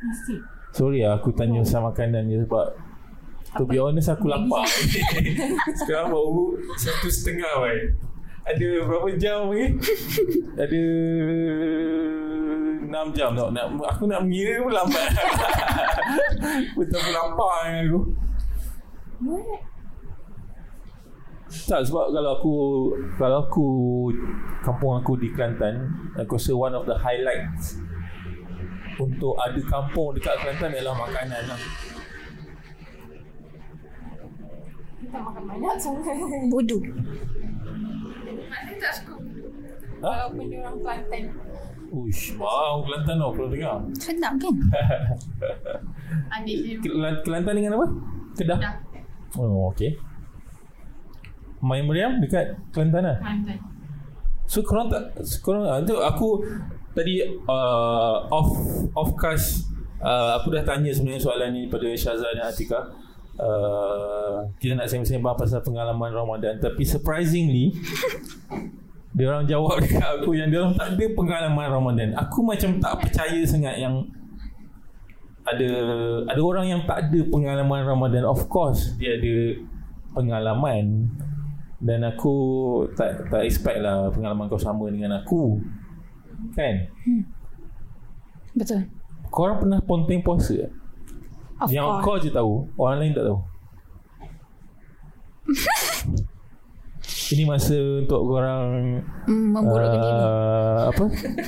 [0.01, 0.41] Nasi.
[0.73, 2.65] Sorry lah aku tanya pasal makanan ni sebab
[3.57, 4.65] To be honest aku lapar
[5.81, 7.83] Sekarang baru Satu setengah baik
[8.45, 9.67] Ada berapa jam lagi?
[10.57, 10.81] Ada
[12.89, 13.49] Enam jam tak?
[13.53, 15.09] Nak, aku nak mengira pun lambat
[16.77, 17.99] Betapa lapar dengan aku
[21.49, 22.55] Tak sebab kalau aku
[23.17, 23.67] Kalau aku
[24.65, 27.81] Kampung aku di Kelantan Aku rasa one of the highlights
[28.97, 31.61] Untuk ada kampung dekat Kelantan Ialah makanan lah
[35.09, 36.13] Kita makan banyak sangat.
[36.53, 36.81] Bodoh.
[38.45, 39.15] Maknanya tak suka.
[40.05, 40.29] Ha?
[40.29, 41.23] Walaupun dia orang Kelantan.
[41.89, 44.55] Uish, wow Kelantan tau kalau dengar Sedap kan?
[46.37, 46.75] Adik dia.
[47.25, 47.87] Kelantan dengan apa?
[48.37, 48.57] Kedah?
[48.57, 48.75] Kedah.
[49.37, 49.97] Oh, okay
[51.59, 53.57] Main meriam dekat Kelantan lah Kelantan.
[54.49, 55.13] So korang tak
[55.45, 56.41] korang ah, tu aku
[56.97, 58.49] tadi uh, off
[58.97, 59.69] off cast
[60.01, 62.81] uh, aku dah tanya sebenarnya soalan ni pada Syazah dan Atika.
[63.39, 67.71] Uh, kita nak sembang-sembang pasal pengalaman Ramadan tapi surprisingly
[69.13, 72.09] dia orang jawab dekat aku yang dia orang tak ada pengalaman Ramadan.
[72.17, 74.05] Aku macam tak percaya sangat yang
[75.49, 75.69] ada
[76.29, 79.57] ada orang yang tak ada pengalaman Ramadan of course dia ada
[80.13, 81.09] pengalaman
[81.79, 82.35] dan aku
[82.93, 85.57] tak tak expect lah pengalaman kau sama dengan aku
[86.53, 86.85] kan
[88.53, 88.89] Betul.
[89.31, 90.67] korang pernah ponteng puasa?
[91.59, 92.03] Of yang course.
[92.03, 93.39] kau je tahu orang lain tak tahu
[97.29, 100.11] ini masa untuk korang memburukkan diri.
[100.17, 101.03] uh, apa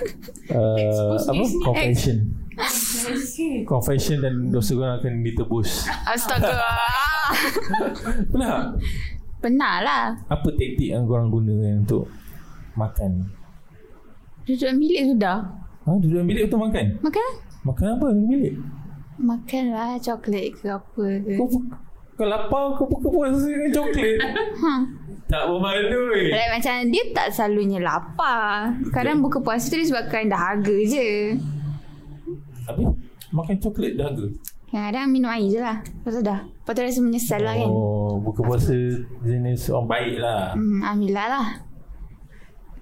[0.56, 2.17] uh, apa confession
[3.63, 6.54] confession dan dosa korang akan ditebus Astaga.
[8.32, 8.76] pernah
[9.41, 10.06] Pernah lah.
[10.28, 12.06] apa taktik yang korang gunakan untuk
[12.74, 13.26] makan
[14.44, 15.38] Duduk dalam bilik sudah.
[15.82, 17.36] ha, duduk dalam bilik untuk makan Makan lah.
[17.63, 18.54] makan apa dalam bilik
[19.17, 21.34] Makan lah coklat ke apa ke.
[21.36, 21.50] kau,
[22.22, 24.18] kau lapar kau buka puasa dengan coklat
[24.62, 24.74] Ha.
[25.26, 26.30] tak bermalu eh.
[26.30, 28.70] Like macam dia tak selalunya lapar.
[28.92, 31.34] Kadang buka puasa tu disebabkan dahaga je.
[32.64, 32.86] Habis
[33.32, 34.28] makan coklat dahaga
[34.68, 35.82] Kadang-kadang minum air je lah.
[35.82, 36.40] Lepas tu dah.
[36.46, 37.68] Lepas tu rasa menyesal lah kan.
[37.68, 38.76] oh buka puasa
[39.20, 41.48] jenis orang baik lah Hmm, Alhamdulillah lah.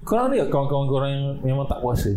[0.01, 2.11] Korang ada kawan-kawan korang yang memang tak puasa?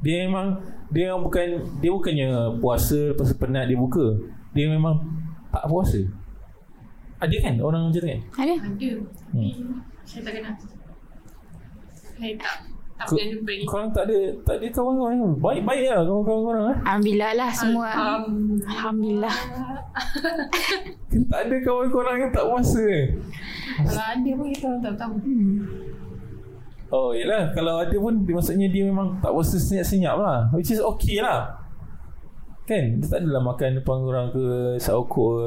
[0.00, 0.56] Dia memang
[0.90, 1.46] dia memang bukan
[1.78, 4.16] dia bukannya puasa lepas penat dia buka.
[4.56, 4.98] Dia memang
[5.52, 6.00] tak puasa.
[7.20, 8.20] Ada kan orang macam tu kan?
[8.40, 8.54] Ada.
[8.64, 8.90] Ada.
[9.36, 9.52] Hmm.
[10.08, 10.54] Saya tak kenal.
[11.92, 12.54] Saya tak
[13.00, 13.64] tak lagi.
[13.64, 16.76] Korang tak ada tak ada kawan-kawan baik-baik lah kawan-kawan korang eh?
[16.84, 17.88] Alhamdulillah lah semua.
[17.96, 18.24] Um,
[18.64, 19.36] Alhamdulillah.
[21.10, 22.86] Tak ada kawan korang yang tak puasa
[23.80, 25.14] kalau ada pun kita tak tahu.
[26.90, 27.54] Oh yelah.
[27.54, 30.50] Kalau ada pun dia, Maksudnya dia memang Tak puasa senyap-senyap lah.
[30.50, 31.46] Which is okay lah.
[32.66, 32.98] Kan?
[32.98, 35.46] Dia tak adalah makan Depan orang ke Saukuk ke.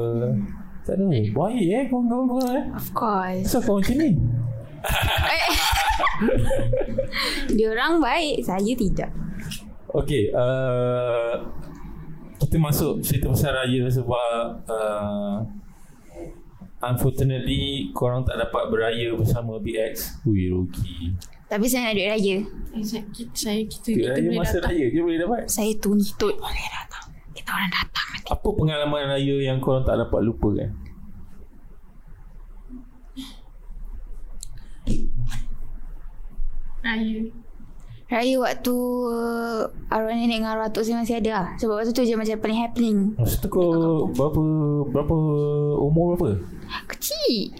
[0.88, 1.04] Tak ada.
[1.08, 2.64] Baik eh Kawan-kawan korang eh.
[2.72, 3.44] Of course.
[3.44, 4.10] Kenapa kau macam ni?
[7.56, 9.10] Dia orang baik, saya tidak.
[9.94, 11.38] Okay uh,
[12.42, 15.38] Kita masuk Cerita pasal raya Sebab uh,
[16.82, 22.36] Unfortunately Korang tak dapat beraya Bersama BX Ui rugi Tapi saya nak duit raya.
[22.74, 24.70] Eh, saya, kita, Duit kita raya boleh masa datang.
[24.72, 27.04] raya Je boleh dapat Saya tuntut boleh datang.
[27.36, 28.28] Kita orang datang nanti.
[28.32, 30.70] Apa pengalaman raya Yang korang tak dapat lupakan
[36.84, 37.20] Raya.
[38.04, 41.46] Raya waktu uh, arwah nenek dengan arwah atuk saya masih ada lah.
[41.56, 42.98] Sebab waktu tu je macam paling happening.
[43.16, 44.40] Masa tu kau Berapa
[44.92, 45.16] Berapa
[45.80, 46.44] Umur berapa
[46.88, 47.56] Kecil.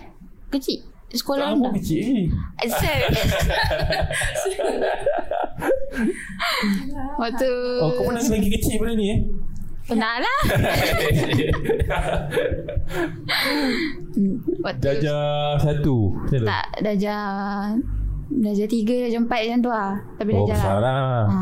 [0.52, 0.93] Kecil.
[1.14, 1.72] Sekolah Kamu rendah.
[1.78, 2.26] kecil
[2.58, 3.00] Asal.
[7.16, 9.20] waktu Oh kau pernah lagi kecil pada ni eh
[9.84, 10.38] pernah lah.
[14.64, 15.96] Waktu Darjah satu
[16.40, 17.20] tak darjah
[18.32, 19.92] darjah tiga, darjah empat macam tu lah.
[20.16, 20.96] Tapi Oh darjah besar lah.
[20.96, 21.36] lah Ha.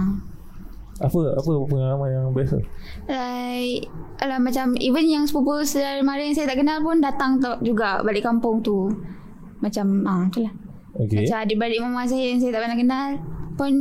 [1.02, 2.61] Apa Apa pengalaman yang best tu
[3.06, 7.98] Like Alah macam Even yang sepupu saudara mara yang saya tak kenal pun Datang juga
[8.02, 8.87] Balik kampung tu
[9.62, 10.53] Macam ah, tu lah
[10.92, 11.25] Okay.
[11.25, 13.09] Macam adik-beradik mama saya Yang saya tak pernah kenal
[13.57, 13.72] Pun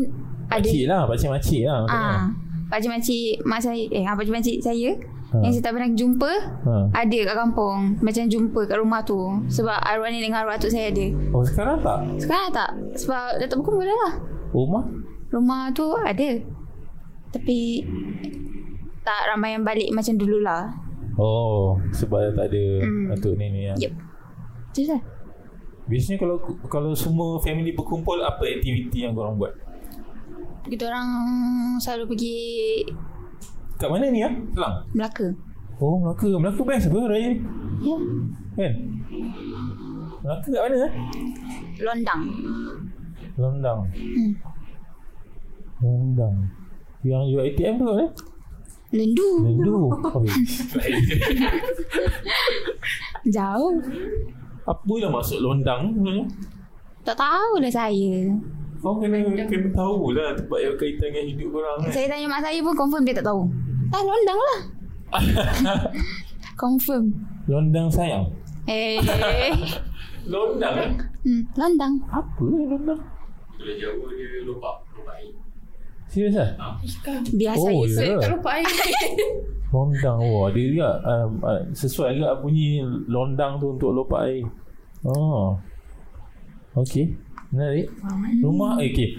[0.48, 0.64] Ada.
[0.64, 2.24] Makcik lah Pakcik-makcik lah macam ah,
[2.72, 4.90] Pakcik-makcik Mak saya Eh ah, pakcik-makcik saya
[5.32, 5.40] Ha.
[5.40, 6.32] Yang saya tak pernah jumpa
[6.68, 6.72] Ha.
[6.92, 7.80] Ada kat kampung.
[8.04, 9.16] Macam jumpa kat rumah tu.
[9.48, 11.08] Sebab arwah ni dengan arwah atuk saya ada.
[11.32, 12.04] Oh sekarang tak?
[12.20, 12.70] Sekarang tak.
[13.00, 14.14] Sebab dah tak berkumpul dah lah.
[14.52, 14.84] Rumah?
[15.32, 16.30] Rumah tu ada.
[17.32, 17.60] Tapi
[19.08, 20.68] Tak ramai yang balik macam dululah
[21.16, 23.16] Oh Sebab dah tak ada Hmm.
[23.16, 23.78] Atuk nenek lah.
[23.80, 23.94] Yep
[24.76, 25.00] Itu lah
[25.90, 26.38] Biasanya kalau
[26.70, 29.54] Kalau semua family berkumpul Apa aktiviti yang korang buat
[30.68, 31.08] Kita orang
[31.82, 32.38] selalu pergi
[33.82, 34.34] Kat mana ni ah?
[34.54, 35.28] Kelang Melaka.
[35.82, 37.32] Oh Melaka Melaka best apa raya
[37.82, 37.98] Ya.
[38.58, 38.74] Kan
[40.22, 40.94] Melaka kat mana eh
[41.82, 42.22] Londang.
[43.40, 44.32] Londang Hmm.
[45.82, 46.36] Londang
[47.02, 48.08] Yang ATM tu kat mana
[48.92, 49.30] Lendu.
[49.48, 50.20] Lendu oh,
[53.32, 53.80] Jauh.
[54.64, 56.26] Apa yang masuk londang sebenarnya
[57.02, 58.30] Tak tahu lah saya.
[58.78, 62.42] Kau kena, kena tahu lah Tempat yang kaitan dengan hidup korang kan Saya tanya mak
[62.42, 63.42] saya pun confirm dia tak tahu.
[63.90, 64.60] Ah, Londang lah.
[66.58, 67.06] confirm.
[67.46, 68.26] Londang sayang
[68.66, 69.02] Eh.
[70.34, 70.92] Londang eh
[71.26, 71.94] hmm, Londang.
[72.08, 73.02] Apa londang
[73.52, 75.34] Kalau Jawa dia lupa Lupa air
[76.06, 76.78] Serius lah
[77.34, 77.98] Biasa Oh, je.
[78.00, 78.18] ya.
[78.18, 78.70] Tak lupa air.
[79.72, 80.20] Londang.
[80.20, 84.44] Oh ada juga um, uh, Sesuai juga bunyi Londang tu untuk lompat air.
[85.08, 85.56] Oh.
[86.76, 87.16] Okay
[87.52, 87.92] Menarik.
[88.44, 89.10] Rumah eh, Okay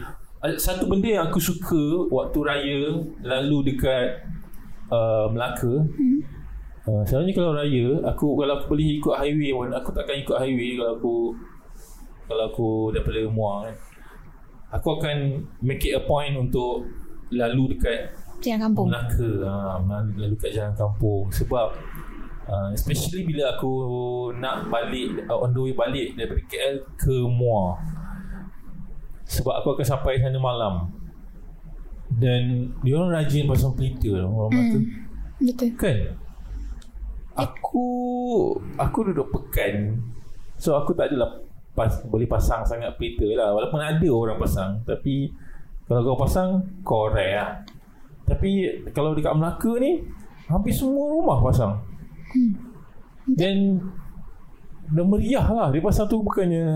[0.57, 2.81] Satu benda yang aku suka Waktu raya
[3.21, 4.25] Lalu dekat
[4.89, 5.85] uh, Melaka.
[6.89, 10.81] Uh, Selalunya kalau raya Aku Kalau aku boleh ikut highway pun Aku takkan ikut highway
[10.81, 11.15] Kalau aku
[12.29, 13.77] Kalau aku daripada Muar kan.
[14.81, 16.89] Aku akan Make it a point untuk
[17.33, 18.87] Lalu dekat Jalan kampung.
[18.91, 21.31] Melaka ha, Lalu kat jalan kampung.
[21.31, 21.67] Sebab
[22.51, 23.71] uh, Especially bila aku
[24.43, 27.79] Nak balik uh, On the way balik Daripada KL ke Muar.
[29.31, 30.91] Sebab aku akan sampai sana malam.
[32.11, 34.79] Dan Dia orang rajin pasang pelita Orang Melaka
[35.39, 35.71] Betul.
[35.79, 35.97] Kan?
[37.39, 37.87] Aku
[38.77, 40.03] Aku duduk pekan.
[40.59, 41.39] So aku tak adalah
[41.79, 43.55] pas, Boleh pasang sangat pelita lah.
[43.55, 45.31] Walaupun ada orang pasang Tapi
[45.87, 47.51] Kalau kau pasang Kau rare lah
[48.33, 48.51] Tapi
[48.97, 50.01] Kalau dekat Melaka ni
[50.49, 51.77] Hampir semua rumah pasang
[53.29, 53.79] Dan
[54.93, 56.67] Dah meriah lah Dia pasang tu bukannya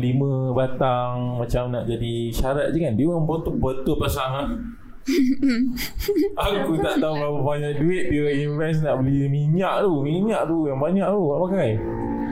[0.00, 4.48] Lima batang Macam nak jadi syarat je kan Dia orang betul-betul pasang lah
[6.44, 10.04] Aku tak tahu berapa banyak duit dia invest nak beli minyak tu.
[10.04, 11.70] Minyak tu yang banyak tu nak pakai.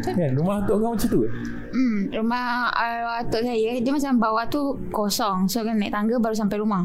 [0.04, 1.28] Kan rumah tu kau macam tu ke?
[1.70, 5.44] Hmm, rumah arwah atuk saya dia macam bawah tu kosong.
[5.44, 6.84] So kan naik tangga baru sampai rumah.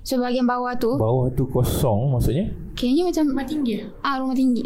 [0.00, 2.44] So bahagian bawah tu Bawah tu kosong maksudnya?
[2.72, 3.88] kayaknya macam Rumah tinggi lah.
[4.02, 4.64] ah rumah tinggi.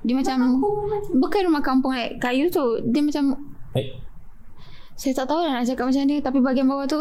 [0.00, 0.36] Dia macam
[1.12, 2.62] bukan rumah kampung like kayu tu.
[2.84, 3.34] Dia macam
[3.72, 3.90] Eh,
[4.94, 7.00] saya tak tahu lah nak cakap macam ni tapi bahagian bawah tu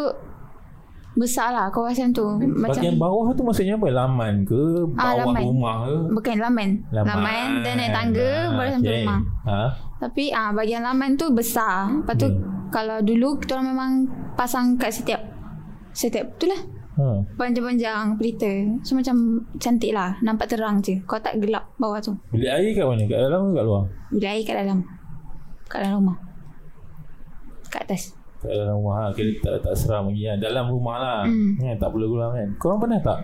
[1.14, 2.26] besar lah kawasan tu.
[2.42, 3.86] Macam bahagian bawah tu maksudnya apa?
[3.88, 4.62] Laman ke?
[4.90, 5.42] Bawah Ah, laman.
[5.44, 5.96] rumah ke?
[6.12, 6.70] bukan laman.
[6.90, 9.00] Laman, dan naik tangga Ah, baru sampai okay.
[9.00, 9.20] rumah.
[9.46, 9.62] Ha?
[10.04, 11.88] Tapi ah bahagian laman tu besar.
[11.88, 12.68] Lepas tu Hmm.
[12.68, 13.92] kalau dulu kita orang memang
[14.36, 15.24] pasang kat setiap
[15.92, 16.60] setiap tu lah.
[16.94, 17.24] Ha.
[17.40, 18.52] Panjang-panjang pelita.
[18.84, 19.16] So macam
[19.56, 20.14] cantik lah.
[20.20, 21.00] Nampak terang je.
[21.04, 22.14] Kau tak gelap bawah tu.
[22.30, 23.08] Bilik air kat mana?
[23.08, 23.84] Kat dalam ke kat luar?
[24.12, 24.80] Bilik air kat dalam.
[25.66, 26.18] Kat dalam rumah.
[27.72, 28.14] Kat atas.
[28.44, 29.04] Kat dalam rumah ha.
[29.10, 30.38] Kira tak, tak seram lagi kan.
[30.38, 31.20] Dalam rumah lah.
[31.26, 31.58] Hmm.
[31.58, 31.78] Kan?
[31.80, 32.48] Tak boleh gulang kan.
[32.60, 33.18] Korang pernah tak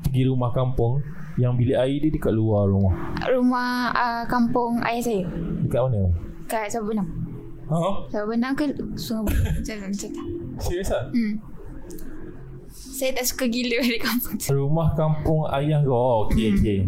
[0.00, 1.02] pergi rumah kampung
[1.40, 2.92] yang bilik air dia dekat luar rumah?
[3.24, 5.24] Rumah uh, kampung ayah saya.
[5.64, 6.12] Dekat mana?
[6.44, 7.08] Kat Sabah Benam.
[7.66, 7.80] Ha?
[8.12, 9.32] Sabah Benam ke Sungai.
[9.32, 10.24] Macam macam tu.
[10.60, 11.08] Serius tak?
[11.16, 11.34] Hmm.
[12.70, 14.52] Saya tak suka gila dari kampung tu.
[14.52, 15.96] Rumah kampung ayah kau.
[15.96, 16.58] Oh, okey Hmm.
[16.60, 16.78] okey.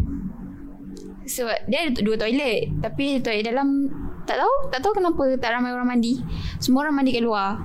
[1.23, 2.69] Sebab dia ada dua toilet.
[2.77, 3.89] Tapi toilet dalam
[4.23, 4.53] tak tahu.
[4.69, 6.21] Tak tahu kenapa tak ramai orang mandi.
[6.61, 7.57] Semua orang mandi kat luar.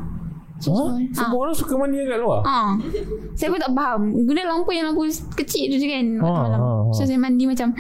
[0.59, 0.99] Ha?
[1.15, 2.43] Semua orang suka mandi kat luar?
[2.43, 2.75] Ah,
[3.33, 4.11] saya pun tak faham.
[4.27, 6.59] Guna lampu yang lampu kecil tu je kan waktu Ah, malam.
[6.59, 6.83] ah, ah.
[6.91, 7.71] So saya mandi macam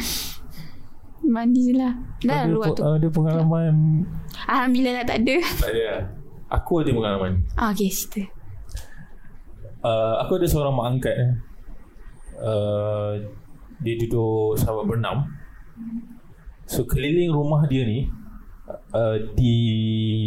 [1.24, 1.92] mandi je lah.
[2.20, 2.82] Dah ada, luar tu.
[2.82, 3.74] ada pengalaman
[4.44, 5.36] Alhamdulillah lah tak ada.
[5.58, 5.86] Tak ada
[6.50, 8.24] Aku ada pengalaman Ah, okay, cerita.
[9.82, 11.32] uh, Aku ada seorang mak angkat eh.
[12.38, 13.12] uh,
[13.78, 15.26] Dia duduk sahabat berenam
[16.64, 18.06] So keliling rumah dia ni
[18.90, 19.56] uh, di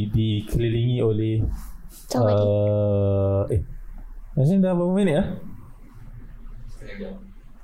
[0.07, 1.41] Dikelilingi oleh
[2.11, 3.61] Uh, Eh
[4.33, 5.27] Macam dah berapa minit lah
[6.67, 7.13] Setengah jam.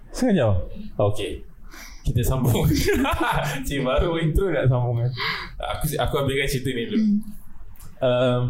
[0.10, 0.52] Setengah jam
[0.98, 1.44] Okay
[2.02, 2.64] kita sambung
[3.68, 5.12] Cik baru intro nak sambung kan
[5.76, 7.20] Aku aku ambilkan cerita ni dulu Hmm.
[8.00, 8.44] um,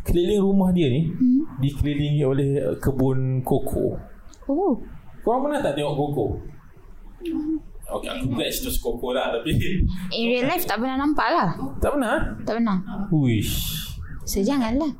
[0.00, 1.44] Keliling rumah dia ni Hmm.
[1.60, 4.00] Dikelilingi oleh uh, kebun koko
[4.46, 4.72] Oh.
[5.20, 6.24] Korang pernah tak tengok koko?
[7.86, 9.50] Okay aku bukan cerita koko lah Tapi
[10.14, 11.48] In real life tak pernah nampak lah.
[11.76, 12.76] Tak pernah Tak pernah.
[13.10, 13.92] Wish
[14.26, 14.90] Saya janganlah.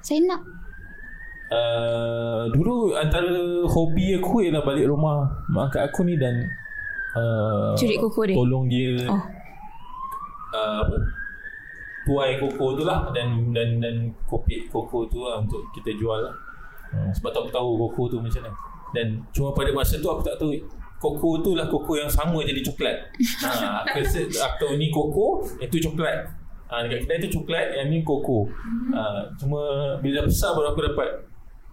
[0.00, 0.40] Saya nak.
[1.52, 3.28] uh, Dulu antara
[3.68, 6.40] hobi aku Ialah balik rumah Mak angkat aku ni dan
[7.12, 8.32] uh, Curi koko dia.
[8.32, 9.20] Tolong dia Oh.
[10.56, 10.88] uh,
[12.00, 16.32] tuai koko tu lah dan dan dan kopi koko tu lah untuk kita jual lah.
[16.90, 18.50] Hmm, sebab tak aku tahu koko tu macam mana.
[18.90, 20.50] Dan cuma pada masa tu aku tak tahu
[20.98, 22.96] koko tu lah koko yang sama jadi coklat.
[23.46, 26.24] ha, aku rasa aku tahu ni koko, itu coklat.
[26.70, 28.46] Ha, dekat kedai tu coklat, yang ni koko.
[28.94, 29.60] Ha, cuma
[29.98, 31.08] bila dah besar baru aku dapat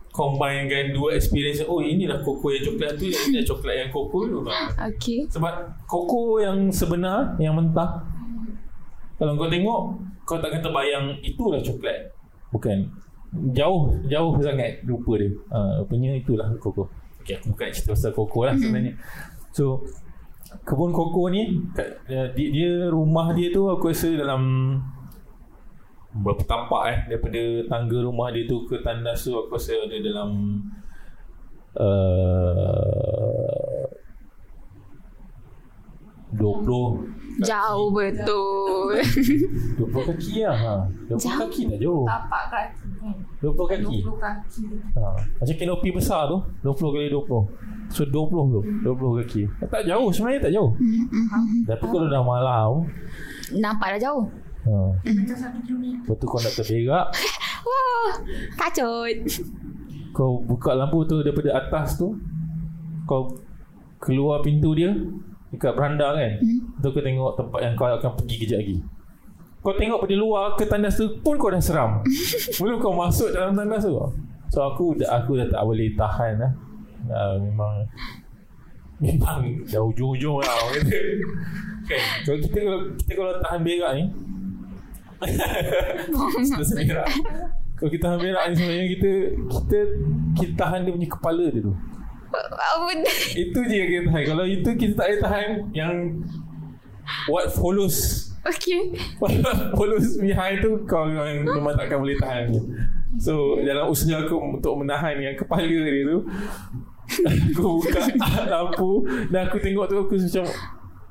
[0.10, 1.62] combinekan dua experience.
[1.70, 4.38] Oh inilah koko yang coklat tu, yang ini dah coklat yang koko tu.
[4.50, 4.90] Ha.
[4.98, 5.30] Okay.
[5.30, 5.54] Sebab
[5.86, 8.02] koko yang sebenar Yang mentah
[9.18, 9.82] Kalau kau tengok
[10.28, 12.12] Kau takkan terbayang Itulah coklat
[12.52, 12.78] Bukan
[13.56, 16.88] Jauh Jauh sangat Rupa dia uh, Rupanya itulah koko
[17.24, 18.94] Okay aku bukan cerita pasal koko lah sebenarnya
[19.52, 19.84] So
[20.48, 24.42] Kebun koko ni kat, dia, dia rumah dia tu Aku rasa dalam
[26.16, 30.64] Berapa tapak eh Daripada tangga rumah dia tu Ke tandas tu Aku rasa ada dalam
[31.76, 33.58] uh,
[36.38, 38.98] 20 Jauh betul.
[39.78, 40.74] 20 kaki lah ha.
[41.12, 41.38] 20 Jauh.
[41.46, 42.87] kaki tak jauh Tapak kaki kan.
[43.40, 44.62] 20 kaki 20 kaki.
[44.94, 45.14] ha.
[45.38, 48.12] Macam kanopi besar tu 20 kali 20 So 20
[48.52, 50.72] tu 20 kaki Tak jauh sebenarnya tak jauh
[51.64, 52.72] Tapi kalau dah malam
[53.54, 54.26] Nampak dah jauh.
[54.64, 54.92] ha.
[54.98, 56.04] Macam satu kilometer.
[56.04, 57.06] Lepas tu kau nak terberak
[57.68, 58.12] Wah,
[58.56, 59.16] kacut.
[60.12, 62.16] Kau buka lampu tu daripada atas tu
[63.04, 63.38] Kau
[63.98, 64.92] keluar pintu dia
[65.48, 66.80] Dekat beranda kan hmm.
[66.80, 68.78] Tu kau tengok tempat yang kau akan pergi kejap lagi
[69.68, 72.00] Kau tengok pada luar ke tandas tu pun kau dah seram.
[72.64, 74.00] Belum kau masuk dalam tandas tu.
[74.48, 76.52] So aku dah, aku dah tak boleh tahan lah
[77.12, 77.84] uh, Memang
[79.04, 81.00] Memang Dah ujung-ujung lah Orang kata.
[81.84, 84.04] Kan Kalau kita kalau, kita kalau tahan berak ni
[86.56, 87.10] Terus berak.
[87.76, 89.12] Kalau kita tahan berak ni sebenarnya kita
[89.52, 89.78] Kita
[90.40, 91.74] Kita tahan dia punya kepala dia tu.
[92.32, 92.92] Apa?
[93.36, 94.24] Itu je yang kita tahan.
[94.32, 95.96] Kalau itu kita tak boleh tahan Yang
[97.28, 98.96] What follows Okay.
[99.78, 102.48] follows behind tu Kau memang, memang takkan boleh tahan
[103.20, 106.24] So dalam usaha aku Untuk menahan yang kepala dia tu
[107.32, 108.00] Aku buka
[108.48, 110.46] lampu Dan aku tengok tu Aku macam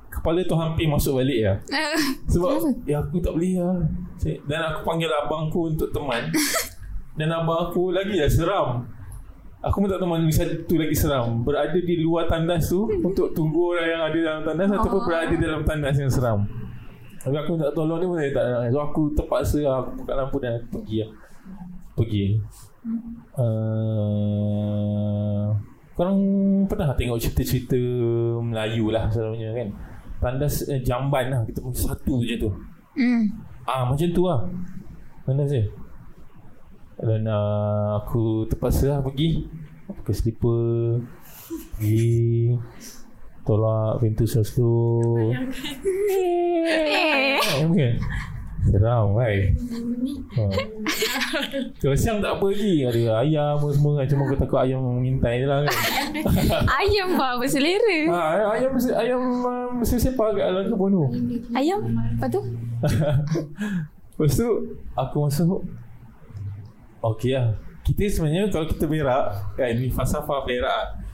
[0.08, 1.56] Kepala tu hampir masuk balik lah
[2.32, 3.84] Sebab Ya aku tak boleh lah.
[4.24, 6.32] Dan aku panggil abang aku Untuk teman.
[7.16, 8.68] Dan abang aku lagi lah seram.
[9.60, 11.44] Aku pun tak tahu mana satu lagi seram.
[11.44, 15.60] Berada di luar tandas tu Untuk tunggu orang yang ada dalam tandas Ataupun berada dalam
[15.68, 16.65] tandas yang seram
[17.26, 18.70] Tapi aku tak tolong dia pun saya tak nak.
[18.70, 21.10] So aku terpaksa lah Aku buka lampu dan aku pergi lah.
[21.98, 22.24] Pergi.
[23.34, 25.50] Uh,
[25.98, 26.18] Korang
[26.70, 27.74] pernah tengok cerita-cerita
[28.38, 29.68] Melayu lah selalunya kan?
[30.22, 31.42] Tandas eh, jamban lah.
[31.42, 32.50] Kita pun satu je tu.
[32.94, 33.26] Hmm.
[33.66, 34.46] Ah macam tu lah.
[35.26, 35.66] Tandas dia.
[37.02, 39.50] Dan uh, aku terpaksa lah pergi.
[39.90, 41.02] Pakai slipper.
[41.74, 42.54] Pergi
[43.46, 45.30] Tolak pintu slow-slow
[46.66, 47.38] Eh.
[47.38, 47.94] Ayam kan
[48.66, 49.30] Seram kan
[50.34, 50.44] ha.
[51.78, 52.82] Kalau siang tak apa lagi?
[52.82, 54.06] Ada ayam apa semua kan?
[54.10, 55.70] Cuma aku takut ayam mengintai je lah kan.
[56.82, 57.38] Ayam apa?
[57.38, 57.96] Berselera?
[58.10, 61.04] ha, Ayam ayam uh, mesti sepak kat dalam kebun tu.
[61.54, 61.86] Ayam?
[61.94, 62.40] Lepas tu?
[64.18, 64.48] Lepas tu
[64.98, 65.62] Aku masuk.
[67.14, 67.54] Okay lah.
[67.86, 71.06] Kita sebenarnya Kalau kita berak Kan ni falsafah berak.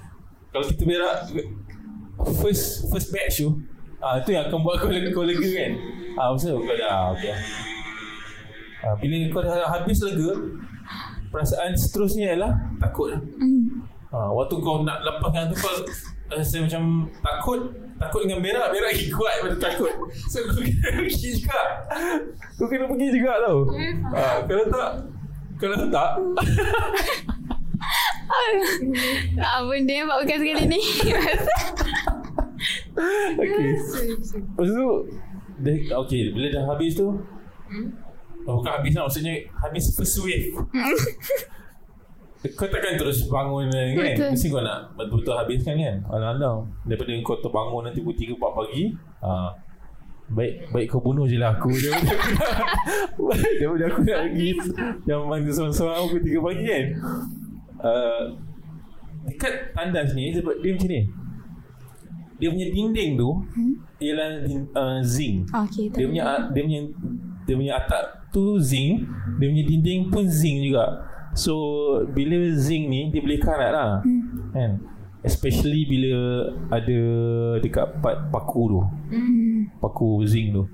[0.52, 1.14] Kalau kita berak
[2.38, 3.48] First First batch tu
[4.02, 5.72] Ah tu yang akan buat kau lega, kau lega kan?
[6.18, 7.34] Ah maksudnya kau dah okay.
[8.82, 10.30] ah, Bila kau dah habis lega
[11.32, 12.52] Perasaan seterusnya ialah
[12.82, 13.14] Takut.
[13.14, 13.22] Lah
[14.12, 15.74] ah, Waktu kau nak lepaskan tu kau
[16.32, 17.60] Rasa macam takut
[18.02, 19.92] Takut dengan berak Berak lagi kuat pada takut.
[20.26, 21.86] So kau kena pergi juga.
[22.58, 23.58] Kau kena pergi juga tau.
[24.10, 24.90] Ah, Kalau tak
[25.62, 26.10] Kalau tak.
[29.38, 30.80] Apa benda yang buat bukan sekali ni?
[32.92, 33.70] Okay.
[34.52, 34.88] Lepas tu
[35.62, 35.72] dia,
[36.04, 37.08] Okay Bila dah habis tu?
[38.44, 39.32] Oh, Bukan habis lah Maksudnya
[39.64, 40.52] Habis first wave.
[42.58, 43.94] Kau takkan terus bangun kan?
[43.94, 44.34] Betul.
[44.34, 45.96] Mesti kau nak Betul-betul habiskan kan?
[46.10, 48.84] Alang-alang Daripada kau terbangun Nanti pukul 3 4 pagi
[49.22, 49.54] ha.
[50.34, 51.70] Baik Baik kau bunuh je lah aku.
[51.70, 52.50] Daripada aku nak
[53.62, 54.48] Daripada aku nak pergi
[55.06, 56.84] Yang mana seorang-seorang Pukul 3 pagi kan?
[57.78, 58.22] Uh,
[59.22, 61.06] Dekat tandas ni dia macam ni
[62.42, 63.30] Dia punya dinding tu
[64.02, 64.30] Ialah
[64.74, 66.80] uh, zinc Okay, dia punya dia punya
[67.46, 69.06] dia punya atap tu zinc
[69.38, 71.54] dia punya dinding pun zinc juga so
[72.10, 74.52] bila zinc ni dia boleh karat lah hmm.
[74.52, 74.70] kan
[75.22, 76.14] especially bila
[76.70, 77.00] ada
[77.62, 78.80] dekat part paku tu
[79.12, 79.68] Hmm.
[79.78, 80.64] paku zinc tu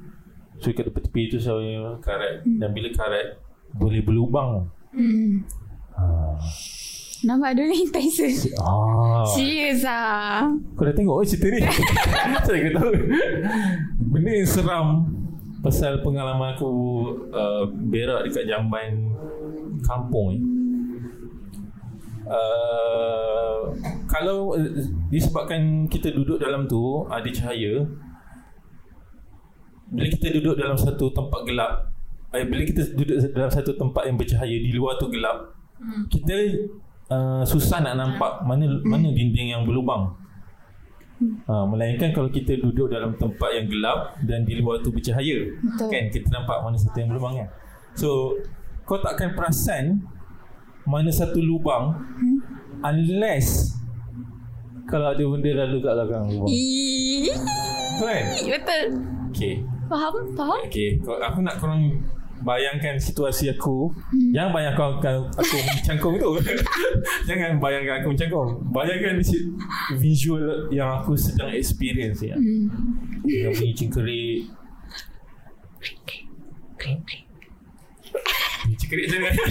[0.58, 2.58] so kat tepi-tepi tu selalu karat hmm.
[2.62, 3.38] dan bila karat
[3.74, 5.44] boleh berlubang Hmm.
[5.94, 6.34] ha.
[7.26, 8.30] Nampak dulu ni Tyson.
[8.62, 9.26] ah.
[9.34, 10.46] Serius ah.
[10.78, 11.58] Kau dah tengok oh, cerita ni
[12.46, 12.92] Saya kau tahu
[14.14, 14.88] Benda yang seram
[15.58, 16.70] Pasal pengalaman aku
[17.34, 19.10] uh, Berak dekat jamban
[19.82, 20.38] Kampung ni
[22.30, 23.66] uh,
[24.06, 24.70] Kalau uh,
[25.10, 27.82] Disebabkan kita duduk dalam tu Ada cahaya
[29.90, 31.90] Bila kita duduk dalam satu tempat gelap
[32.30, 35.58] eh, Bila kita duduk dalam satu tempat yang bercahaya Di luar tu gelap
[36.06, 36.36] Kita
[37.12, 40.16] uh, Susah nak nampak Mana mana dinding yang berlubang.
[41.18, 45.50] Ha, melainkan kalau kita duduk dalam tempat yang gelap dan di luar tu bercahaya.
[45.50, 45.90] Betul.
[45.90, 46.04] kan?
[46.14, 47.48] Kita nampak mana satu yang berlubang kan?
[47.98, 48.38] So
[48.86, 50.06] kau takkan perasan
[50.86, 51.98] mana satu lubang
[52.86, 53.74] unless
[54.86, 56.48] kalau ada benda lalu kat belakang lubang.
[56.54, 58.24] Betul kan?
[58.46, 58.84] Betul.
[59.34, 59.54] okay
[59.88, 60.14] Faham?
[60.38, 60.60] Faham?
[60.70, 61.82] okay aku nak korang
[62.42, 63.90] bayangkan situasi aku
[64.34, 66.30] jangan bayangkan aku, aku mencangkung tu.
[67.28, 68.48] Jangan bayangkan aku mencangkung.
[68.72, 69.20] Bayangkan
[69.98, 72.36] visual yang aku sedang experience ya.
[73.52, 74.48] bunyi cingkerik
[78.64, 79.34] bunyi cingkerik sangat.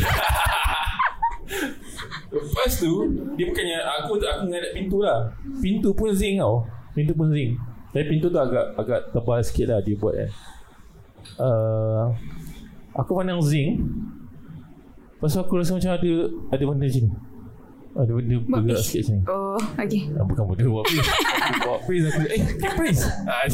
[2.27, 2.91] Lepas tu
[3.39, 5.31] dia bukannya aku aku menghadap pintu lah.
[5.63, 6.67] Pintu pun zinc tau.
[6.91, 7.55] Pintu pun zinc.
[7.95, 10.29] Tapi pintu tu agak agak tebal sikit lah dia buat kan
[11.35, 12.15] uh,
[12.97, 13.79] aku pandang zinc
[15.17, 16.11] Lepas tu aku rasa macam ada
[16.53, 17.11] Ada benda macam ni
[17.97, 20.01] Ada benda bergerak sikit macam ni Oh, okay.
[20.13, 22.41] ah, Bukan benda buat Aku buat please aku Eh
[22.77, 23.49] please ah,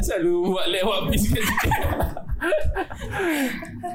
[0.00, 1.68] Asal lu buat lewat please kat situ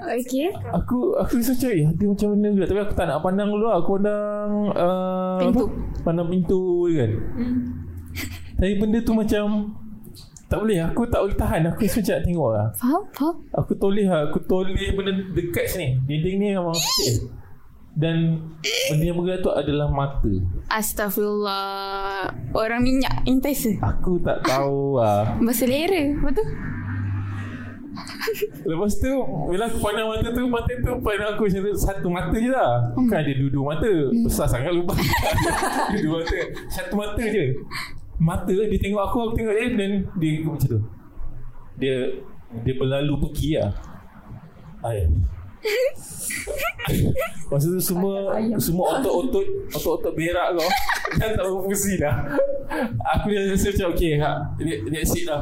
[0.07, 0.47] Okay.
[0.71, 3.65] Aku aku rasa macam eh, dia macam mana juga tapi aku tak nak pandang dulu
[3.67, 3.75] lah.
[3.83, 5.63] Aku pandang uh, Pintu.
[5.67, 5.73] Apa?
[6.07, 6.61] Pandang pintu
[6.95, 7.11] kan.
[7.35, 7.59] Hmm.
[8.55, 9.43] Tapi benda tu macam
[10.47, 11.61] tak boleh aku tak boleh tahan.
[11.67, 12.67] Aku macam nak tengok lah.
[12.79, 13.03] Faham?
[13.11, 13.35] Faham?
[13.51, 14.21] aku toleh lah.
[14.31, 15.99] Aku toleh benda dekat sini.
[16.07, 17.27] Dinding ni memang sikit.
[17.97, 18.39] Dan
[18.87, 20.33] benda yang bergerak tu adalah mata.
[20.71, 22.31] Astagfirullah.
[22.55, 23.75] Orang minyak intense.
[23.83, 25.35] aku tak tahu lah.
[25.43, 26.15] Berselera.
[26.23, 26.47] Betul?
[28.61, 29.09] Lepas tu
[29.49, 32.93] Bila aku pandang mata tu Mata tu pandang aku macam tu Satu mata je lah.
[32.93, 33.91] Bukan ada dua-dua mata.
[34.21, 34.99] Besar sangat lubang
[36.05, 36.39] Dua mata.
[36.69, 37.57] Satu mata je
[38.17, 40.79] Mata dia tengok aku Aku tengok dia Dan dia macam tu.
[41.77, 41.95] Dia
[42.65, 43.71] Dia berlalu pergi lah.
[44.81, 45.05] Ay.
[47.49, 50.69] Masa tu semua Semua otot-otot Otot-otot berak kau
[51.19, 52.13] Dah tak berfungsi dah.
[53.15, 55.41] Aku dah rasa macam Okay ha, that- That's it lah.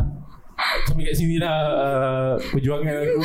[0.88, 3.20] Sampai kat sini lah uh, Perjuangan aku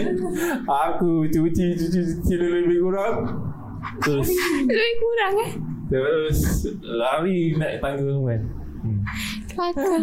[0.88, 3.28] Aku cuci Cuci cuci lebih kurang.
[4.00, 4.28] Terus
[4.64, 5.50] Lebih kurang eh.
[5.86, 6.38] Terus
[6.80, 8.40] Lari naik tangga kan
[8.86, 9.02] hmm.
[9.50, 10.02] Kelakar.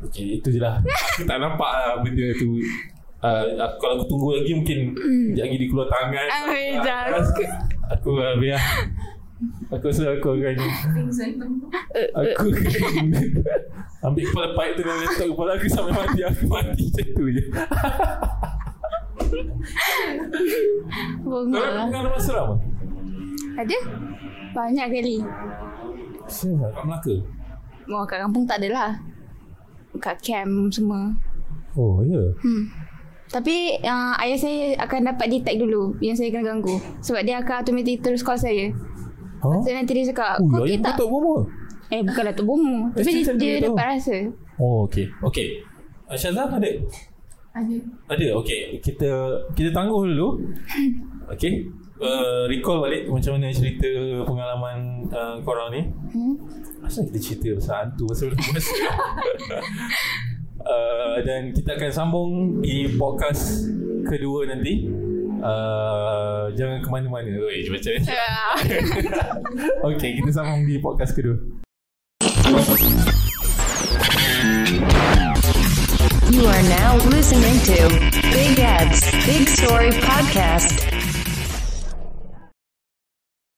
[0.00, 2.56] Okay itu je lah Aku tak nampak lah benda tu
[3.20, 7.20] uh, aku, Kalau aku tunggu lagi mungkin Sekejap lagi dia keluar tangan Ay, jangan.
[7.20, 7.42] Aku,
[7.92, 8.60] aku uh, biar
[9.76, 10.56] Aku rasa aku akan
[12.16, 13.06] Aku akan
[14.08, 17.42] Ambil kepala paip tu Dan letak kepala aku Sampai mati Aku mati macam tu je
[21.20, 21.86] Kau lah.
[21.86, 22.66] pengalaman seram ke?
[23.62, 23.78] Ada?
[24.50, 25.16] Banyak kali.
[26.26, 27.14] Seram kat Melaka
[27.88, 28.90] Oh, kat kampung tak ada lah.
[29.96, 31.14] Kat camp semua.
[31.78, 32.28] Oh ya yeah.
[32.42, 32.64] Hmm.
[33.30, 36.82] Tapi uh, ayah saya akan dapat detect dulu yang saya kena ganggu.
[36.98, 38.74] Sebab dia akan automatic terus call saya.
[39.40, 39.48] Ha?
[39.62, 40.92] So nanti dia cakap, Oh kau ya okay Yang tak?
[41.00, 41.36] betul bomo
[41.88, 42.92] Eh bukanlah tu bomo.
[42.92, 44.16] Tapi Mesti dia, saya dia dapat rasa.
[44.60, 45.46] Oh okay Okay
[46.10, 46.70] uh, Syazah ada?
[47.56, 47.76] Ada.
[48.12, 49.08] Ada okay Kita
[49.56, 50.44] Kita tangguh dulu
[51.32, 51.64] Okay
[52.00, 53.88] uh, Recall balik Macam mana cerita
[54.24, 55.82] Pengalaman uh, korang ni?
[56.12, 56.34] Hmm?
[56.80, 58.74] Asal kita cerita pasal hantu Pasal masa?
[60.60, 62.30] Uh, Dan kita akan sambung
[62.60, 63.64] Di podcast
[64.04, 64.88] Kedua nanti.
[65.40, 67.32] Uh, Jangan ke mana-mana.
[67.32, 68.04] Oi, macam ni.
[69.92, 71.36] Okay kita sambung di podcast kedua.
[76.30, 77.78] You are now listening to
[78.30, 80.69] Big Ed's Big Story Podcast.